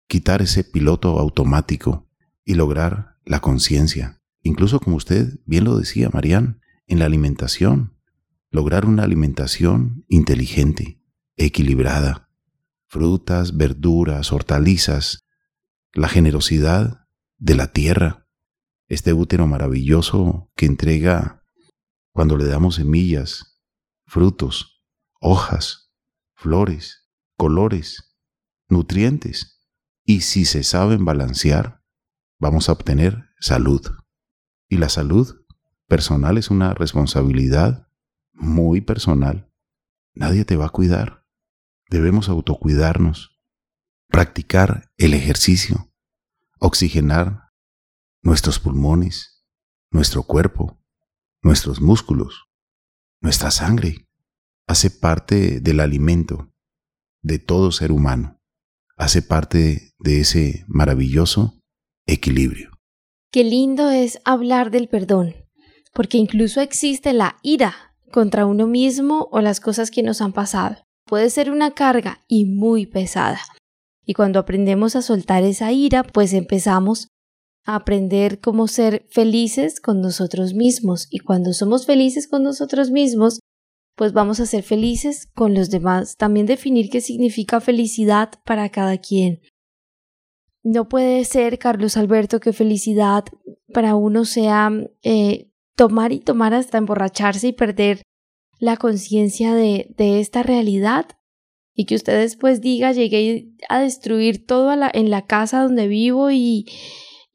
Quitar 0.08 0.42
ese 0.42 0.64
piloto 0.64 1.20
automático 1.20 2.10
y 2.44 2.56
lograr 2.56 3.18
la 3.26 3.40
conciencia. 3.40 4.22
Incluso 4.42 4.80
como 4.80 4.96
usted 4.96 5.40
bien 5.46 5.64
lo 5.64 5.78
decía, 5.78 6.10
Marian, 6.12 6.62
en 6.88 7.00
la 7.00 7.06
alimentación. 7.06 7.98
Lograr 8.50 8.86
una 8.86 9.04
alimentación 9.04 10.06
inteligente, 10.08 11.02
equilibrada. 11.36 12.30
Frutas, 12.88 13.58
verduras, 13.58 14.32
hortalizas, 14.32 15.26
la 15.94 16.08
generosidad 16.08 17.08
de 17.38 17.56
la 17.56 17.72
tierra, 17.72 18.28
este 18.88 19.14
útero 19.14 19.48
maravilloso 19.48 20.52
que 20.56 20.66
entrega 20.66 21.45
cuando 22.16 22.38
le 22.38 22.46
damos 22.46 22.76
semillas, 22.76 23.60
frutos, 24.06 24.82
hojas, 25.20 25.92
flores, 26.34 27.12
colores, 27.36 28.18
nutrientes. 28.70 29.62
Y 30.06 30.22
si 30.22 30.46
se 30.46 30.64
saben 30.64 31.04
balancear, 31.04 31.84
vamos 32.40 32.70
a 32.70 32.72
obtener 32.72 33.26
salud. 33.42 33.86
Y 34.70 34.78
la 34.78 34.88
salud 34.88 35.46
personal 35.90 36.38
es 36.38 36.50
una 36.50 36.74
responsabilidad 36.74 37.90
muy 38.32 38.80
personal. 38.80 39.52
Nadie 40.14 40.46
te 40.46 40.56
va 40.56 40.68
a 40.68 40.70
cuidar. 40.70 41.26
Debemos 41.90 42.30
autocuidarnos 42.30 43.42
practicar 44.08 44.90
el 44.96 45.16
ejercicio, 45.16 45.94
oxigenar 46.60 47.52
nuestros 48.22 48.58
pulmones, 48.62 49.46
nuestro 49.92 50.24
cuerpo, 50.24 50.82
nuestros 51.46 51.80
músculos, 51.80 52.48
nuestra 53.22 53.52
sangre, 53.52 54.08
hace 54.68 54.90
parte 54.90 55.60
del 55.60 55.80
alimento, 55.80 56.52
de 57.22 57.38
todo 57.38 57.72
ser 57.72 57.92
humano. 57.92 58.40
Hace 58.98 59.22
parte 59.22 59.94
de 60.00 60.22
ese 60.22 60.66
maravilloso 60.68 61.60
equilibrio. 62.08 62.72
Qué 63.32 63.44
lindo 63.44 63.92
es 63.92 64.20
hablar 64.26 64.72
del 64.72 64.88
perdón, 64.88 65.36
porque 65.94 66.18
incluso 66.18 66.62
existe 66.62 67.14
la 67.14 67.38
ira 67.44 67.96
contra 68.12 68.48
uno 68.48 68.66
mismo 68.66 69.28
o 69.32 69.40
las 69.40 69.60
cosas 69.60 69.92
que 69.92 70.02
nos 70.02 70.22
han 70.22 70.34
pasado. 70.34 70.78
Puede 71.06 71.30
ser 71.30 71.52
una 71.52 71.76
carga 71.76 72.24
y 72.28 72.46
muy 72.46 72.88
pesada. 72.88 73.40
Y 74.04 74.16
cuando 74.16 74.40
aprendemos 74.40 74.96
a 74.96 75.04
soltar 75.04 75.44
esa 75.44 75.72
ira, 75.72 76.02
pues 76.02 76.34
empezamos 76.34 77.10
aprender 77.66 78.40
cómo 78.40 78.68
ser 78.68 79.06
felices 79.10 79.82
con 79.82 80.00
nosotros 80.00 80.54
mismos. 80.54 81.08
Y 81.10 81.20
cuando 81.20 81.52
somos 81.54 81.86
felices 81.86 82.28
con 82.28 82.44
nosotros 82.44 82.92
mismos, 82.92 83.40
pues 83.96 84.14
vamos 84.14 84.40
a 84.40 84.46
ser 84.46 84.64
felices 84.64 85.28
con 85.34 85.54
los 85.54 85.70
demás. 85.70 86.16
También 86.16 86.46
definir 86.46 86.90
qué 86.90 87.02
significa 87.02 87.60
felicidad 87.60 88.30
para 88.46 88.70
cada 88.70 88.98
quien. 89.00 89.42
No 90.64 90.88
puede 90.88 91.24
ser, 91.26 91.58
Carlos 91.60 91.98
Alberto, 91.98 92.40
que 92.40 92.54
felicidad 92.54 93.26
para 93.74 93.96
uno 93.96 94.26
sea 94.26 94.72
eh, 95.04 95.52
tomar 95.76 96.12
y 96.12 96.20
tomar 96.20 96.54
hasta 96.54 96.78
emborracharse 96.78 97.48
y 97.48 97.54
perder 97.54 98.02
la 98.60 98.78
conciencia 98.78 99.54
de, 99.54 99.94
de, 99.98 100.20
esta 100.20 100.44
realidad 100.44 101.08
y 101.74 101.86
que 101.86 101.96
usted 101.96 102.18
después 102.20 102.62
diga 102.62 102.94
llegué 102.94 103.50
a 103.68 103.80
destruir 103.80 104.46
todo 104.46 104.74
en 104.94 105.10
la 105.10 105.26
casa 105.26 105.62
donde 105.62 105.88
vivo 105.88 106.32
y, 106.32 106.66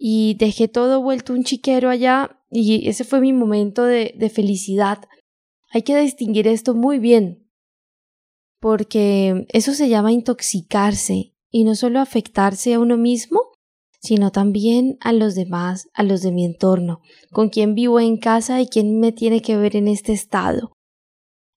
y 0.03 0.35
dejé 0.39 0.67
todo 0.67 1.03
vuelto 1.03 1.35
un 1.35 1.45
chiquero 1.45 1.91
allá 1.91 2.41
y 2.51 2.89
ese 2.89 3.05
fue 3.05 3.21
mi 3.21 3.35
momento 3.35 3.85
de, 3.85 4.15
de 4.17 4.31
felicidad. 4.31 4.99
Hay 5.71 5.83
que 5.83 5.95
distinguir 6.01 6.49
esto 6.49 6.75
muy 6.75 6.99
bien 6.99 7.51
porque 8.61 9.47
eso 9.51 9.75
se 9.75 9.91
llama 9.91 10.13
intoxicarse 10.13 11.35
y 11.51 11.65
no 11.65 11.75
solo 11.75 12.01
afectarse 12.01 12.73
a 12.73 12.81
uno 12.81 12.97
mismo, 12.97 13.41
sino 14.01 14.33
también 14.33 14.97
a 15.01 15.13
los 15.13 15.35
demás, 15.35 15.91
a 15.93 16.03
los 16.03 16.23
de 16.23 16.33
mi 16.33 16.47
entorno, 16.47 17.01
con 17.31 17.51
quien 17.51 17.75
vivo 17.75 18.01
en 18.01 18.17
casa 18.17 18.61
y 18.63 18.69
quién 18.69 19.01
me 19.01 19.13
tiene 19.13 19.43
que 19.43 19.59
ver 19.59 19.77
en 19.77 19.87
este 19.87 20.13
estado. 20.13 20.73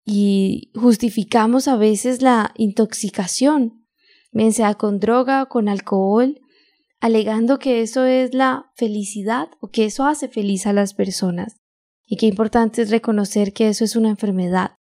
Y 0.06 0.72
justificamos 0.76 1.70
a 1.70 1.78
veces 1.78 2.22
la 2.22 2.54
intoxicación, 2.58 3.86
bien 4.34 4.52
sea 4.52 4.74
con 4.76 5.00
droga 5.00 5.46
con 5.46 5.70
alcohol, 5.70 6.42
alegando 7.04 7.60
que 7.60 7.82
eso 7.82 8.06
es 8.06 8.34
la 8.34 8.72
felicidad 8.78 9.50
o 9.60 9.68
que 9.68 9.84
eso 9.84 10.06
hace 10.06 10.30
feliz 10.30 10.66
a 10.66 10.72
las 10.72 10.94
personas. 10.94 11.58
Y 12.08 12.16
qué 12.16 12.28
importante 12.28 12.82
es 12.82 12.92
reconocer 12.92 13.52
que 13.52 13.68
eso 13.68 13.84
es 13.84 13.98
una 13.98 14.08
enfermedad, 14.08 14.78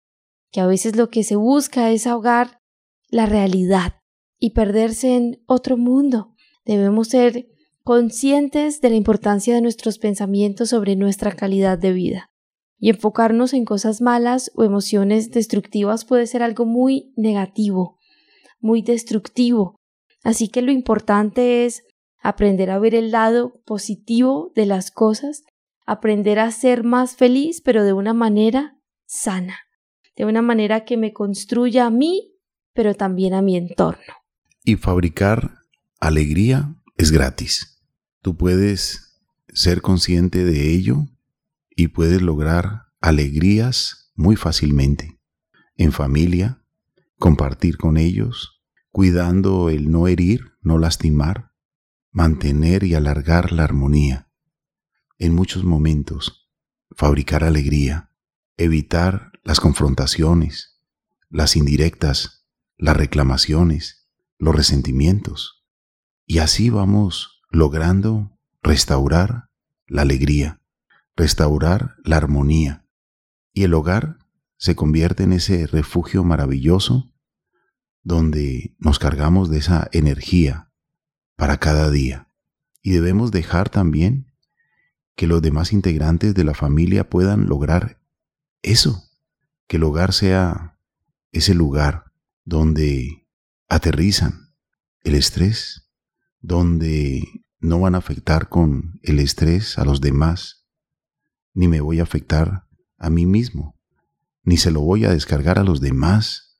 que 0.52 0.62
a 0.62 0.68
veces 0.68 0.96
lo 0.96 1.10
que 1.10 1.24
se 1.24 1.36
busca 1.36 1.90
es 1.90 2.06
ahogar 2.06 2.60
la 3.10 3.26
realidad 3.26 3.96
y 4.38 4.52
perderse 4.52 5.16
en 5.16 5.42
otro 5.48 5.78
mundo. 5.78 6.36
Debemos 6.64 7.08
ser 7.08 7.48
conscientes 7.84 8.82
de 8.82 8.92
la 8.92 8.98
importancia 8.98 9.56
de 9.56 9.62
nuestros 9.62 9.98
pensamientos 9.98 10.70
sobre 10.70 10.96
nuestra 10.96 11.32
calidad 11.32 11.80
de 11.80 11.92
vida. 11.92 12.30
Y 12.78 12.92
enfocarnos 12.92 13.52
en 13.54 13.66
cosas 13.66 14.00
malas 14.00 14.52
o 14.54 14.64
emociones 14.64 15.32
destructivas 15.32 16.06
puede 16.06 16.28
ser 16.28 16.44
algo 16.44 16.66
muy 16.66 17.14
negativo, 17.16 17.98
muy 18.60 18.84
destructivo. 18.84 19.76
Así 20.24 20.50
que 20.50 20.62
lo 20.62 20.72
importante 20.72 21.66
es 21.66 21.84
aprender 22.22 22.70
a 22.70 22.80
ver 22.80 22.96
el 22.96 23.12
lado 23.12 23.62
positivo 23.66 24.52
de 24.56 24.66
las 24.66 24.92
cosas, 24.92 25.44
aprender 25.86 26.40
a 26.40 26.52
ser 26.52 26.84
más 26.84 27.16
feliz, 27.16 27.62
pero 27.62 27.84
de 27.84 27.94
una 27.94 28.14
manera 28.14 28.78
sana, 29.06 29.60
de 30.16 30.26
una 30.26 30.42
manera 30.42 30.86
que 30.86 30.98
me 30.98 31.14
construya 31.14 31.88
a 31.88 31.90
mí, 31.90 32.36
pero 32.74 32.94
también 32.94 33.34
a 33.34 33.42
mi 33.42 33.58
entorno. 33.58 34.14
Y 34.64 34.76
fabricar 34.76 35.60
alegría 36.00 36.76
es 36.98 37.12
gratis. 37.12 37.84
Tú 38.22 38.38
puedes 38.38 39.20
ser 39.50 39.82
consciente 39.82 40.46
de 40.46 40.72
ello 40.72 41.08
y 41.76 41.90
puedes 41.90 42.22
lograr 42.22 42.84
alegrías 43.02 44.12
muy 44.16 44.36
fácilmente. 44.36 45.20
En 45.76 45.92
familia, 45.92 46.64
compartir 47.18 47.78
con 47.78 47.98
ellos, 47.98 48.62
cuidando 48.92 49.70
el 49.70 49.90
no 49.90 50.08
herir, 50.08 50.52
no 50.62 50.78
lastimar, 50.78 51.51
mantener 52.12 52.84
y 52.84 52.94
alargar 52.94 53.52
la 53.52 53.64
armonía. 53.64 54.30
En 55.18 55.34
muchos 55.34 55.64
momentos, 55.64 56.50
fabricar 56.92 57.44
alegría, 57.44 58.12
evitar 58.58 59.32
las 59.44 59.60
confrontaciones, 59.60 60.80
las 61.30 61.56
indirectas, 61.56 62.46
las 62.78 62.98
reclamaciones, 62.98 64.08
los 64.38 64.56
resentimientos. 64.56 65.64
Y 66.26 66.40
así 66.40 66.70
vamos 66.70 67.42
logrando 67.50 68.38
restaurar 68.62 69.50
la 69.88 70.02
alegría, 70.02 70.62
restaurar 71.16 71.96
la 72.04 72.18
armonía. 72.18 72.86
Y 73.54 73.64
el 73.64 73.74
hogar 73.74 74.18
se 74.58 74.76
convierte 74.76 75.24
en 75.24 75.34
ese 75.34 75.66
refugio 75.68 76.24
maravilloso 76.24 77.12
donde 78.04 78.76
nos 78.80 79.00
cargamos 79.00 79.50
de 79.50 79.60
esa 79.60 79.88
energía 79.92 80.71
para 81.42 81.58
cada 81.58 81.90
día. 81.90 82.30
Y 82.84 82.92
debemos 82.92 83.32
dejar 83.32 83.68
también 83.68 84.32
que 85.16 85.26
los 85.26 85.42
demás 85.42 85.74
integrantes 85.74 86.36
de 86.36 86.44
la 86.44 86.54
familia 86.54 87.10
puedan 87.10 87.48
lograr 87.48 88.00
eso, 88.62 89.10
que 89.66 89.78
el 89.78 89.84
hogar 89.86 90.14
sea 90.14 90.78
ese 91.32 91.56
lugar 91.56 92.12
donde 92.46 93.28
aterrizan 93.68 94.54
el 95.04 95.16
estrés, 95.16 95.90
donde 96.42 97.24
no 97.58 97.80
van 97.80 97.96
a 97.96 97.98
afectar 97.98 98.48
con 98.48 99.00
el 99.02 99.18
estrés 99.18 99.80
a 99.80 99.84
los 99.84 100.00
demás, 100.00 100.68
ni 101.56 101.68
me 101.68 101.82
voy 101.82 102.02
a 102.02 102.04
afectar 102.04 102.68
a 103.00 103.10
mí 103.10 103.26
mismo, 103.26 103.80
ni 104.44 104.58
se 104.58 104.70
lo 104.70 104.82
voy 104.82 105.06
a 105.06 105.10
descargar 105.10 105.58
a 105.58 105.64
los 105.64 105.82
demás. 105.82 106.56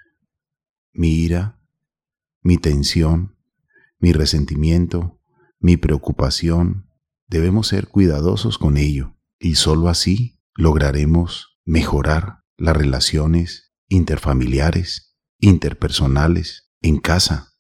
Mi 0.92 1.14
ira, 1.14 1.60
mi 2.42 2.58
tensión, 2.58 3.36
mi 4.02 4.12
resentimiento, 4.12 5.20
mi 5.60 5.78
preocupación, 5.78 6.90
debemos 7.28 7.68
ser 7.68 7.88
cuidadosos 7.88 8.58
con 8.58 8.78
ello 8.78 9.16
y 9.40 9.56
sólo 9.56 9.88
así 9.88 10.40
lograremos 10.56 11.60
mejorar 11.66 12.40
las 12.58 12.76
relaciones 12.76 13.72
interfamiliares, 13.88 15.16
interpersonales, 15.40 16.70
en 16.82 17.00
casa, 17.00 17.54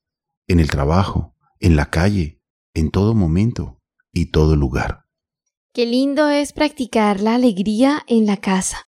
en 0.47 0.59
el 0.59 0.69
trabajo, 0.69 1.35
en 1.59 1.75
la 1.75 1.89
calle, 1.89 2.41
en 2.73 2.91
todo 2.91 3.13
momento 3.13 3.79
y 4.11 4.27
todo 4.27 4.55
lugar. 4.55 5.05
Qué 5.73 5.85
lindo 5.85 6.29
es 6.29 6.53
practicar 6.53 7.21
la 7.21 7.35
alegría 7.35 8.03
en 8.07 8.25
la 8.25 8.37
casa. 8.37 8.83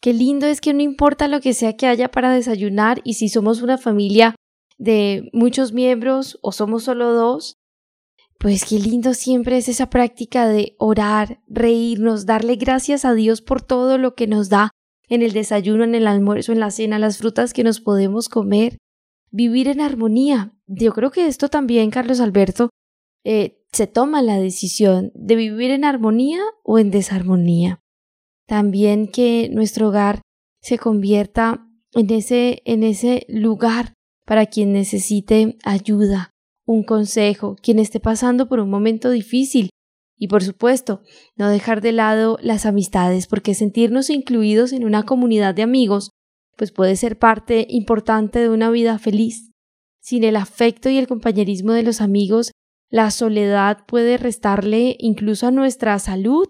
Qué 0.00 0.12
lindo 0.12 0.46
es 0.46 0.60
que 0.60 0.74
no 0.74 0.82
importa 0.82 1.28
lo 1.28 1.40
que 1.40 1.54
sea 1.54 1.76
que 1.76 1.86
haya 1.86 2.10
para 2.10 2.32
desayunar 2.32 3.00
y 3.04 3.14
si 3.14 3.28
somos 3.28 3.62
una 3.62 3.78
familia 3.78 4.35
de 4.78 5.30
muchos 5.32 5.72
miembros 5.72 6.38
o 6.42 6.52
somos 6.52 6.84
solo 6.84 7.12
dos, 7.12 7.56
pues 8.38 8.64
qué 8.64 8.78
lindo 8.78 9.14
siempre 9.14 9.56
es 9.56 9.68
esa 9.68 9.88
práctica 9.88 10.46
de 10.46 10.76
orar, 10.78 11.40
reírnos, 11.48 12.26
darle 12.26 12.56
gracias 12.56 13.04
a 13.04 13.14
Dios 13.14 13.40
por 13.40 13.62
todo 13.62 13.98
lo 13.98 14.14
que 14.14 14.26
nos 14.26 14.48
da 14.48 14.70
en 15.08 15.22
el 15.22 15.32
desayuno, 15.32 15.84
en 15.84 15.94
el 15.94 16.06
almuerzo, 16.06 16.52
en 16.52 16.60
la 16.60 16.70
cena, 16.70 16.98
las 16.98 17.18
frutas 17.18 17.52
que 17.52 17.64
nos 17.64 17.80
podemos 17.80 18.28
comer, 18.28 18.78
vivir 19.30 19.68
en 19.68 19.80
armonía. 19.80 20.52
Yo 20.66 20.92
creo 20.92 21.10
que 21.10 21.26
esto 21.26 21.48
también, 21.48 21.90
Carlos 21.90 22.20
Alberto, 22.20 22.70
eh, 23.24 23.62
se 23.72 23.86
toma 23.86 24.22
la 24.22 24.38
decisión 24.38 25.12
de 25.14 25.36
vivir 25.36 25.70
en 25.70 25.84
armonía 25.84 26.40
o 26.62 26.78
en 26.78 26.90
desarmonía. 26.90 27.80
También 28.46 29.08
que 29.08 29.48
nuestro 29.52 29.88
hogar 29.88 30.22
se 30.60 30.78
convierta 30.78 31.66
en 31.92 32.10
ese, 32.10 32.62
en 32.64 32.82
ese 32.82 33.26
lugar 33.28 33.95
para 34.26 34.46
quien 34.46 34.72
necesite 34.72 35.56
ayuda, 35.64 36.34
un 36.66 36.82
consejo, 36.82 37.56
quien 37.62 37.78
esté 37.78 38.00
pasando 38.00 38.48
por 38.48 38.60
un 38.60 38.68
momento 38.68 39.08
difícil. 39.08 39.70
Y 40.18 40.28
por 40.28 40.42
supuesto, 40.42 41.02
no 41.36 41.48
dejar 41.48 41.80
de 41.80 41.92
lado 41.92 42.36
las 42.42 42.66
amistades, 42.66 43.26
porque 43.26 43.54
sentirnos 43.54 44.10
incluidos 44.10 44.72
en 44.72 44.84
una 44.84 45.04
comunidad 45.04 45.54
de 45.54 45.62
amigos, 45.62 46.10
pues 46.56 46.72
puede 46.72 46.96
ser 46.96 47.18
parte 47.18 47.66
importante 47.68 48.40
de 48.40 48.48
una 48.48 48.70
vida 48.70 48.98
feliz. 48.98 49.52
Sin 50.00 50.24
el 50.24 50.36
afecto 50.36 50.88
y 50.88 50.98
el 50.98 51.06
compañerismo 51.06 51.72
de 51.72 51.82
los 51.82 52.00
amigos, 52.00 52.50
la 52.90 53.10
soledad 53.10 53.84
puede 53.86 54.16
restarle 54.16 54.96
incluso 54.98 55.46
a 55.46 55.50
nuestra 55.50 55.98
salud, 55.98 56.46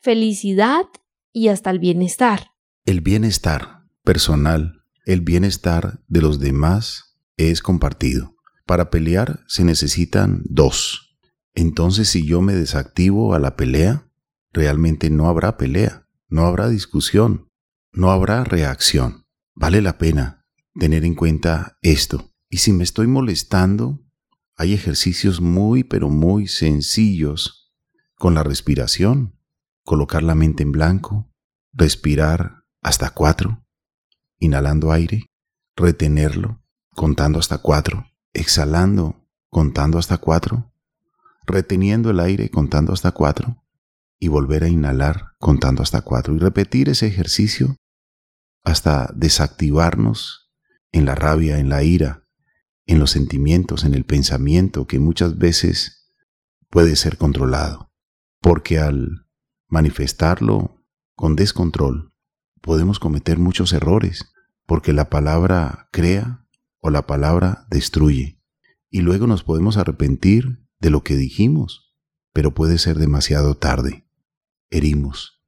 felicidad 0.00 0.86
y 1.32 1.48
hasta 1.48 1.70
el 1.70 1.78
bienestar. 1.78 2.52
El 2.86 3.00
bienestar 3.00 3.84
personal, 4.02 4.82
el 5.04 5.20
bienestar 5.20 6.00
de 6.08 6.22
los 6.22 6.38
demás 6.38 7.03
es 7.36 7.62
compartido. 7.62 8.34
Para 8.66 8.90
pelear 8.90 9.44
se 9.46 9.64
necesitan 9.64 10.42
dos. 10.44 11.18
Entonces 11.54 12.08
si 12.08 12.26
yo 12.26 12.40
me 12.40 12.54
desactivo 12.54 13.34
a 13.34 13.38
la 13.38 13.56
pelea, 13.56 14.08
realmente 14.52 15.10
no 15.10 15.28
habrá 15.28 15.56
pelea, 15.56 16.06
no 16.28 16.46
habrá 16.46 16.68
discusión, 16.68 17.50
no 17.92 18.10
habrá 18.10 18.44
reacción. 18.44 19.26
Vale 19.54 19.82
la 19.82 19.98
pena 19.98 20.44
tener 20.74 21.04
en 21.04 21.14
cuenta 21.14 21.78
esto 21.82 22.32
Y 22.48 22.58
si 22.58 22.72
me 22.72 22.82
estoy 22.84 23.06
molestando, 23.06 24.04
hay 24.56 24.74
ejercicios 24.74 25.40
muy, 25.40 25.84
pero 25.84 26.08
muy 26.08 26.46
sencillos 26.46 27.72
con 28.16 28.34
la 28.34 28.42
respiración. 28.42 29.38
Colocar 29.82 30.22
la 30.22 30.34
mente 30.34 30.62
en 30.62 30.72
blanco, 30.72 31.30
respirar 31.72 32.64
hasta 32.80 33.10
cuatro, 33.10 33.64
inhalando 34.38 34.92
aire, 34.92 35.30
retenerlo, 35.76 36.63
contando 36.94 37.38
hasta 37.38 37.58
cuatro, 37.58 38.06
exhalando, 38.32 39.26
contando 39.50 39.98
hasta 39.98 40.18
cuatro, 40.18 40.72
reteniendo 41.46 42.10
el 42.10 42.20
aire, 42.20 42.50
contando 42.50 42.92
hasta 42.92 43.12
cuatro, 43.12 43.62
y 44.18 44.28
volver 44.28 44.64
a 44.64 44.68
inhalar, 44.68 45.32
contando 45.38 45.82
hasta 45.82 46.00
cuatro, 46.00 46.34
y 46.34 46.38
repetir 46.38 46.88
ese 46.88 47.06
ejercicio 47.06 47.76
hasta 48.62 49.10
desactivarnos 49.14 50.52
en 50.92 51.04
la 51.04 51.14
rabia, 51.14 51.58
en 51.58 51.68
la 51.68 51.82
ira, 51.82 52.24
en 52.86 52.98
los 52.98 53.10
sentimientos, 53.10 53.84
en 53.84 53.94
el 53.94 54.04
pensamiento 54.04 54.86
que 54.86 54.98
muchas 54.98 55.38
veces 55.38 56.12
puede 56.70 56.96
ser 56.96 57.18
controlado, 57.18 57.92
porque 58.40 58.78
al 58.78 59.26
manifestarlo 59.68 60.82
con 61.14 61.36
descontrol 61.36 62.12
podemos 62.60 62.98
cometer 62.98 63.38
muchos 63.38 63.72
errores, 63.72 64.32
porque 64.66 64.92
la 64.92 65.10
palabra 65.10 65.88
crea 65.92 66.43
o 66.84 66.90
la 66.90 67.06
palabra 67.06 67.66
destruye, 67.70 68.38
y 68.90 69.00
luego 69.00 69.26
nos 69.26 69.42
podemos 69.42 69.78
arrepentir 69.78 70.68
de 70.80 70.90
lo 70.90 71.02
que 71.02 71.16
dijimos, 71.16 71.94
pero 72.34 72.52
puede 72.52 72.76
ser 72.76 72.98
demasiado 72.98 73.56
tarde. 73.56 74.06
Herimos, 74.70 75.42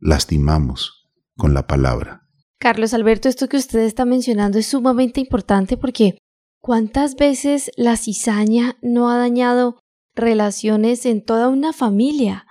lastimamos 0.00 1.08
con 1.36 1.54
la 1.54 1.68
palabra. 1.68 2.26
Carlos 2.58 2.92
Alberto, 2.92 3.28
esto 3.28 3.48
que 3.48 3.56
usted 3.56 3.78
está 3.78 4.04
mencionando 4.04 4.58
es 4.58 4.66
sumamente 4.66 5.20
importante 5.20 5.76
porque 5.76 6.18
¿Cuántas 6.62 7.16
veces 7.16 7.70
la 7.76 7.96
cizaña 7.96 8.76
no 8.82 9.08
ha 9.08 9.16
dañado 9.16 9.80
relaciones 10.14 11.06
en 11.06 11.24
toda 11.24 11.48
una 11.48 11.72
familia? 11.72 12.46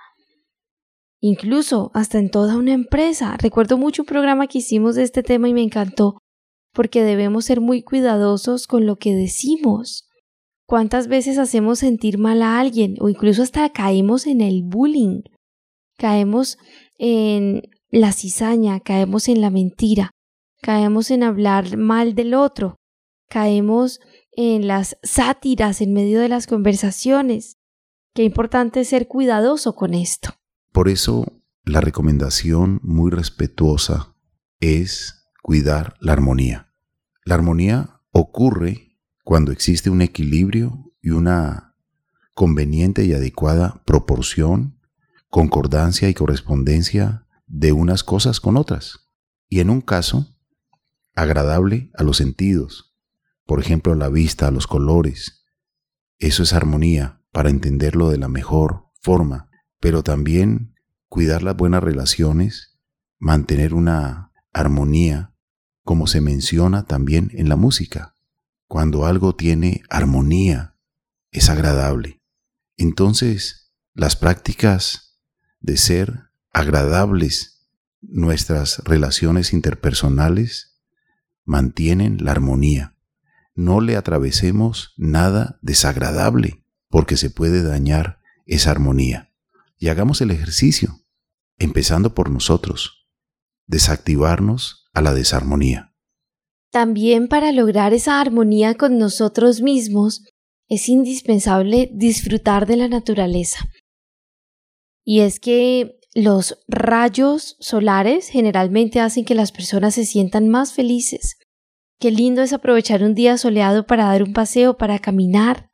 Incluso 1.20 1.92
hasta 1.94 2.18
en 2.18 2.28
toda 2.28 2.56
una 2.56 2.72
empresa. 2.72 3.36
Recuerdo 3.40 3.78
mucho 3.78 4.02
un 4.02 4.06
programa 4.06 4.48
que 4.48 4.58
hicimos 4.58 4.96
de 4.96 5.04
este 5.04 5.22
tema 5.22 5.48
y 5.48 5.54
me 5.54 5.62
encantó, 5.62 6.18
porque 6.72 7.02
debemos 7.02 7.44
ser 7.44 7.60
muy 7.60 7.82
cuidadosos 7.82 8.66
con 8.66 8.86
lo 8.86 8.96
que 8.96 9.14
decimos. 9.14 10.08
¿Cuántas 10.66 11.08
veces 11.08 11.38
hacemos 11.38 11.80
sentir 11.80 12.18
mal 12.18 12.42
a 12.42 12.60
alguien 12.60 12.96
o 13.00 13.08
incluso 13.08 13.42
hasta 13.42 13.70
caemos 13.70 14.26
en 14.26 14.40
el 14.40 14.62
bullying? 14.62 15.22
Caemos 15.96 16.58
en 16.98 17.62
la 17.90 18.12
cizaña, 18.12 18.80
caemos 18.80 19.28
en 19.28 19.40
la 19.40 19.50
mentira, 19.50 20.10
caemos 20.62 21.10
en 21.10 21.24
hablar 21.24 21.76
mal 21.76 22.14
del 22.14 22.34
otro 22.34 22.80
caemos 23.30 24.00
en 24.32 24.66
las 24.66 24.98
sátiras 25.02 25.80
en 25.80 25.94
medio 25.94 26.20
de 26.20 26.28
las 26.28 26.46
conversaciones. 26.46 27.56
Qué 28.12 28.24
importante 28.24 28.84
ser 28.84 29.06
cuidadoso 29.06 29.74
con 29.74 29.94
esto. 29.94 30.34
Por 30.72 30.88
eso, 30.88 31.24
la 31.64 31.80
recomendación 31.80 32.80
muy 32.82 33.10
respetuosa 33.10 34.16
es 34.58 35.19
cuidar 35.42 35.96
la 36.00 36.12
armonía. 36.12 36.72
La 37.24 37.34
armonía 37.34 38.00
ocurre 38.10 38.98
cuando 39.24 39.52
existe 39.52 39.90
un 39.90 40.02
equilibrio 40.02 40.92
y 41.00 41.10
una 41.10 41.76
conveniente 42.34 43.04
y 43.04 43.12
adecuada 43.12 43.82
proporción, 43.84 44.80
concordancia 45.28 46.08
y 46.08 46.14
correspondencia 46.14 47.26
de 47.46 47.72
unas 47.72 48.04
cosas 48.04 48.40
con 48.40 48.56
otras. 48.56 49.10
Y 49.48 49.60
en 49.60 49.70
un 49.70 49.80
caso, 49.80 50.36
agradable 51.14 51.90
a 51.94 52.02
los 52.02 52.16
sentidos, 52.16 52.96
por 53.44 53.60
ejemplo, 53.60 53.94
la 53.94 54.08
vista, 54.08 54.50
los 54.50 54.66
colores. 54.66 55.44
Eso 56.18 56.42
es 56.42 56.52
armonía 56.52 57.22
para 57.32 57.50
entenderlo 57.50 58.10
de 58.10 58.18
la 58.18 58.28
mejor 58.28 58.86
forma, 59.00 59.50
pero 59.80 60.02
también 60.02 60.74
cuidar 61.08 61.42
las 61.42 61.56
buenas 61.56 61.82
relaciones, 61.82 62.78
mantener 63.18 63.74
una 63.74 64.32
armonía, 64.52 65.29
como 65.84 66.06
se 66.06 66.20
menciona 66.20 66.84
también 66.84 67.30
en 67.34 67.48
la 67.48 67.56
música. 67.56 68.14
Cuando 68.66 69.06
algo 69.06 69.34
tiene 69.34 69.82
armonía, 69.88 70.76
es 71.32 71.50
agradable. 71.50 72.20
Entonces, 72.76 73.72
las 73.94 74.16
prácticas 74.16 75.18
de 75.60 75.76
ser 75.76 76.30
agradables, 76.52 77.68
nuestras 78.00 78.78
relaciones 78.84 79.52
interpersonales, 79.52 80.80
mantienen 81.44 82.24
la 82.24 82.32
armonía 82.32 82.94
no 83.60 83.80
le 83.80 83.96
atravesemos 83.96 84.94
nada 84.96 85.58
desagradable, 85.60 86.64
porque 86.88 87.18
se 87.18 87.28
puede 87.28 87.62
dañar 87.62 88.20
esa 88.46 88.70
armonía. 88.70 89.32
Y 89.76 89.88
hagamos 89.88 90.20
el 90.22 90.30
ejercicio, 90.30 91.04
empezando 91.58 92.14
por 92.14 92.30
nosotros, 92.30 93.06
desactivarnos 93.66 94.79
a 94.92 95.02
la 95.02 95.14
desarmonía. 95.14 95.94
También 96.70 97.28
para 97.28 97.52
lograr 97.52 97.92
esa 97.94 98.20
armonía 98.20 98.74
con 98.74 98.98
nosotros 98.98 99.60
mismos, 99.60 100.24
es 100.68 100.88
indispensable 100.88 101.90
disfrutar 101.92 102.66
de 102.66 102.76
la 102.76 102.88
naturaleza. 102.88 103.68
Y 105.04 105.20
es 105.20 105.40
que 105.40 105.98
los 106.14 106.58
rayos 106.68 107.56
solares 107.60 108.28
generalmente 108.28 109.00
hacen 109.00 109.24
que 109.24 109.34
las 109.34 109.50
personas 109.50 109.94
se 109.94 110.04
sientan 110.04 110.48
más 110.48 110.72
felices, 110.72 111.36
Qué 112.00 112.10
lindo 112.10 112.40
es 112.40 112.54
aprovechar 112.54 113.02
un 113.02 113.14
día 113.14 113.36
soleado 113.36 113.86
para 113.86 114.06
dar 114.06 114.22
un 114.22 114.32
paseo, 114.32 114.78
para 114.78 114.98
caminar. 114.98 115.70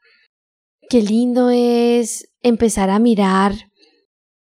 Qué 0.90 1.00
lindo 1.00 1.50
es 1.50 2.34
empezar 2.42 2.90
a 2.90 2.98
mirar 2.98 3.52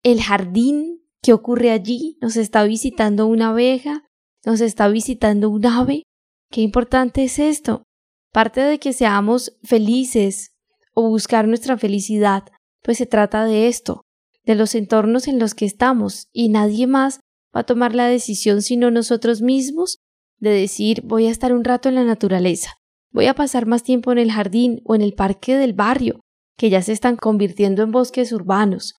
el 0.03 0.23
jardín 0.23 1.01
que 1.23 1.33
ocurre 1.33 1.71
allí. 1.71 2.19
Nos 2.21 2.37
está 2.37 2.65
visitando 2.65 3.27
una 3.27 3.49
abeja, 3.49 4.05
nos 4.45 4.61
está 4.61 4.89
visitando 4.89 5.51
un 5.51 5.65
ave. 5.67 6.03
Qué 6.51 6.61
importante 6.61 7.25
es 7.25 7.39
esto. 7.39 7.85
Parte 8.33 8.61
de 8.61 8.79
que 8.79 8.93
seamos 8.93 9.57
felices 9.63 10.53
o 10.95 11.09
buscar 11.09 11.47
nuestra 11.47 11.79
felicidad, 11.79 12.45
pues 12.83 12.99
se 12.99 13.07
trata 13.07 13.45
de 13.45 13.69
esto, 13.69 14.03
de 14.45 14.55
los 14.55 14.75
entornos 14.75 15.29
en 15.29 15.39
los 15.39 15.55
que 15.55 15.65
estamos, 15.65 16.29
y 16.33 16.49
nadie 16.49 16.87
más 16.87 17.21
va 17.55 17.61
a 17.61 17.65
tomar 17.65 17.95
la 17.95 18.07
decisión 18.07 18.63
sino 18.63 18.91
nosotros 18.91 19.43
mismos 19.43 19.99
de 20.39 20.51
decir 20.51 21.03
voy 21.05 21.27
a 21.27 21.31
estar 21.31 21.53
un 21.53 21.65
rato 21.65 21.89
en 21.89 21.95
la 21.95 22.05
naturaleza, 22.05 22.75
voy 23.11 23.27
a 23.27 23.35
pasar 23.35 23.67
más 23.67 23.83
tiempo 23.83 24.13
en 24.13 24.19
el 24.19 24.33
jardín 24.33 24.81
o 24.85 24.95
en 24.95 25.03
el 25.03 25.15
parque 25.15 25.57
del 25.57 25.73
barrio, 25.73 26.21
que 26.57 26.71
ya 26.71 26.83
se 26.83 26.93
están 26.93 27.17
convirtiendo 27.17 27.83
en 27.83 27.93
bosques 27.93 28.33
urbanos. 28.33 28.95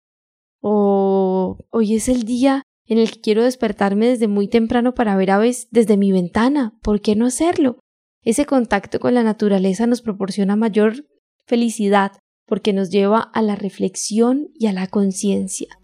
O 0.61 1.57
hoy 1.71 1.95
es 1.95 2.07
el 2.07 2.23
día 2.23 2.63
en 2.85 2.97
el 2.97 3.11
que 3.11 3.21
quiero 3.21 3.43
despertarme 3.43 4.07
desde 4.07 4.27
muy 4.27 4.47
temprano 4.47 4.93
para 4.93 5.15
ver 5.15 5.31
aves 5.31 5.67
desde 5.71 5.97
mi 5.97 6.11
ventana. 6.11 6.77
¿Por 6.81 7.01
qué 7.01 7.15
no 7.15 7.25
hacerlo? 7.25 7.79
Ese 8.23 8.45
contacto 8.45 8.99
con 8.99 9.13
la 9.13 9.23
naturaleza 9.23 9.87
nos 9.87 10.01
proporciona 10.01 10.55
mayor 10.55 11.05
felicidad 11.45 12.11
porque 12.45 12.73
nos 12.73 12.89
lleva 12.89 13.19
a 13.19 13.41
la 13.41 13.55
reflexión 13.55 14.49
y 14.53 14.67
a 14.67 14.73
la 14.73 14.87
conciencia 14.87 15.79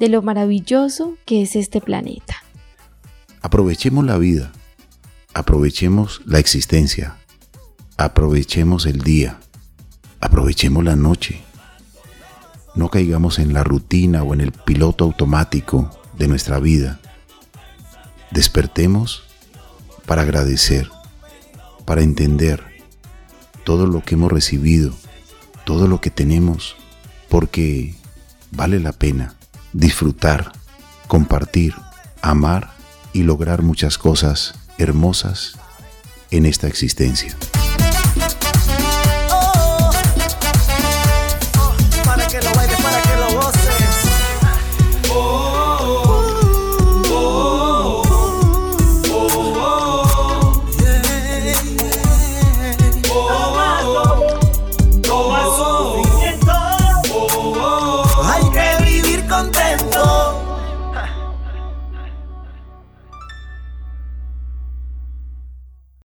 de 0.00 0.08
lo 0.08 0.22
maravilloso 0.22 1.16
que 1.24 1.42
es 1.42 1.56
este 1.56 1.80
planeta. 1.80 2.36
Aprovechemos 3.42 4.04
la 4.04 4.18
vida 4.18 4.52
Aprovechemos 5.36 6.22
la 6.26 6.38
existencia, 6.38 7.16
aprovechemos 7.96 8.86
el 8.86 9.00
día, 9.00 9.40
aprovechemos 10.20 10.84
la 10.84 10.94
noche. 10.94 11.42
No 12.76 12.88
caigamos 12.88 13.40
en 13.40 13.52
la 13.52 13.64
rutina 13.64 14.22
o 14.22 14.32
en 14.32 14.40
el 14.40 14.52
piloto 14.52 15.02
automático 15.02 15.90
de 16.18 16.28
nuestra 16.28 16.58
vida. 16.60 17.00
Despertemos 18.30 19.24
para 20.06 20.22
agradecer, 20.22 20.90
para 21.84 22.02
entender 22.02 22.62
todo 23.64 23.86
lo 23.86 24.02
que 24.02 24.14
hemos 24.14 24.30
recibido, 24.30 24.94
todo 25.64 25.88
lo 25.88 26.00
que 26.00 26.10
tenemos, 26.10 26.76
porque 27.28 27.94
vale 28.50 28.80
la 28.80 28.92
pena 28.92 29.34
disfrutar, 29.72 30.52
compartir, 31.08 31.74
amar 32.22 32.72
y 33.12 33.22
lograr 33.22 33.62
muchas 33.62 33.98
cosas 33.98 34.54
hermosas 34.78 35.58
en 36.30 36.46
esta 36.46 36.66
existencia. 36.66 37.36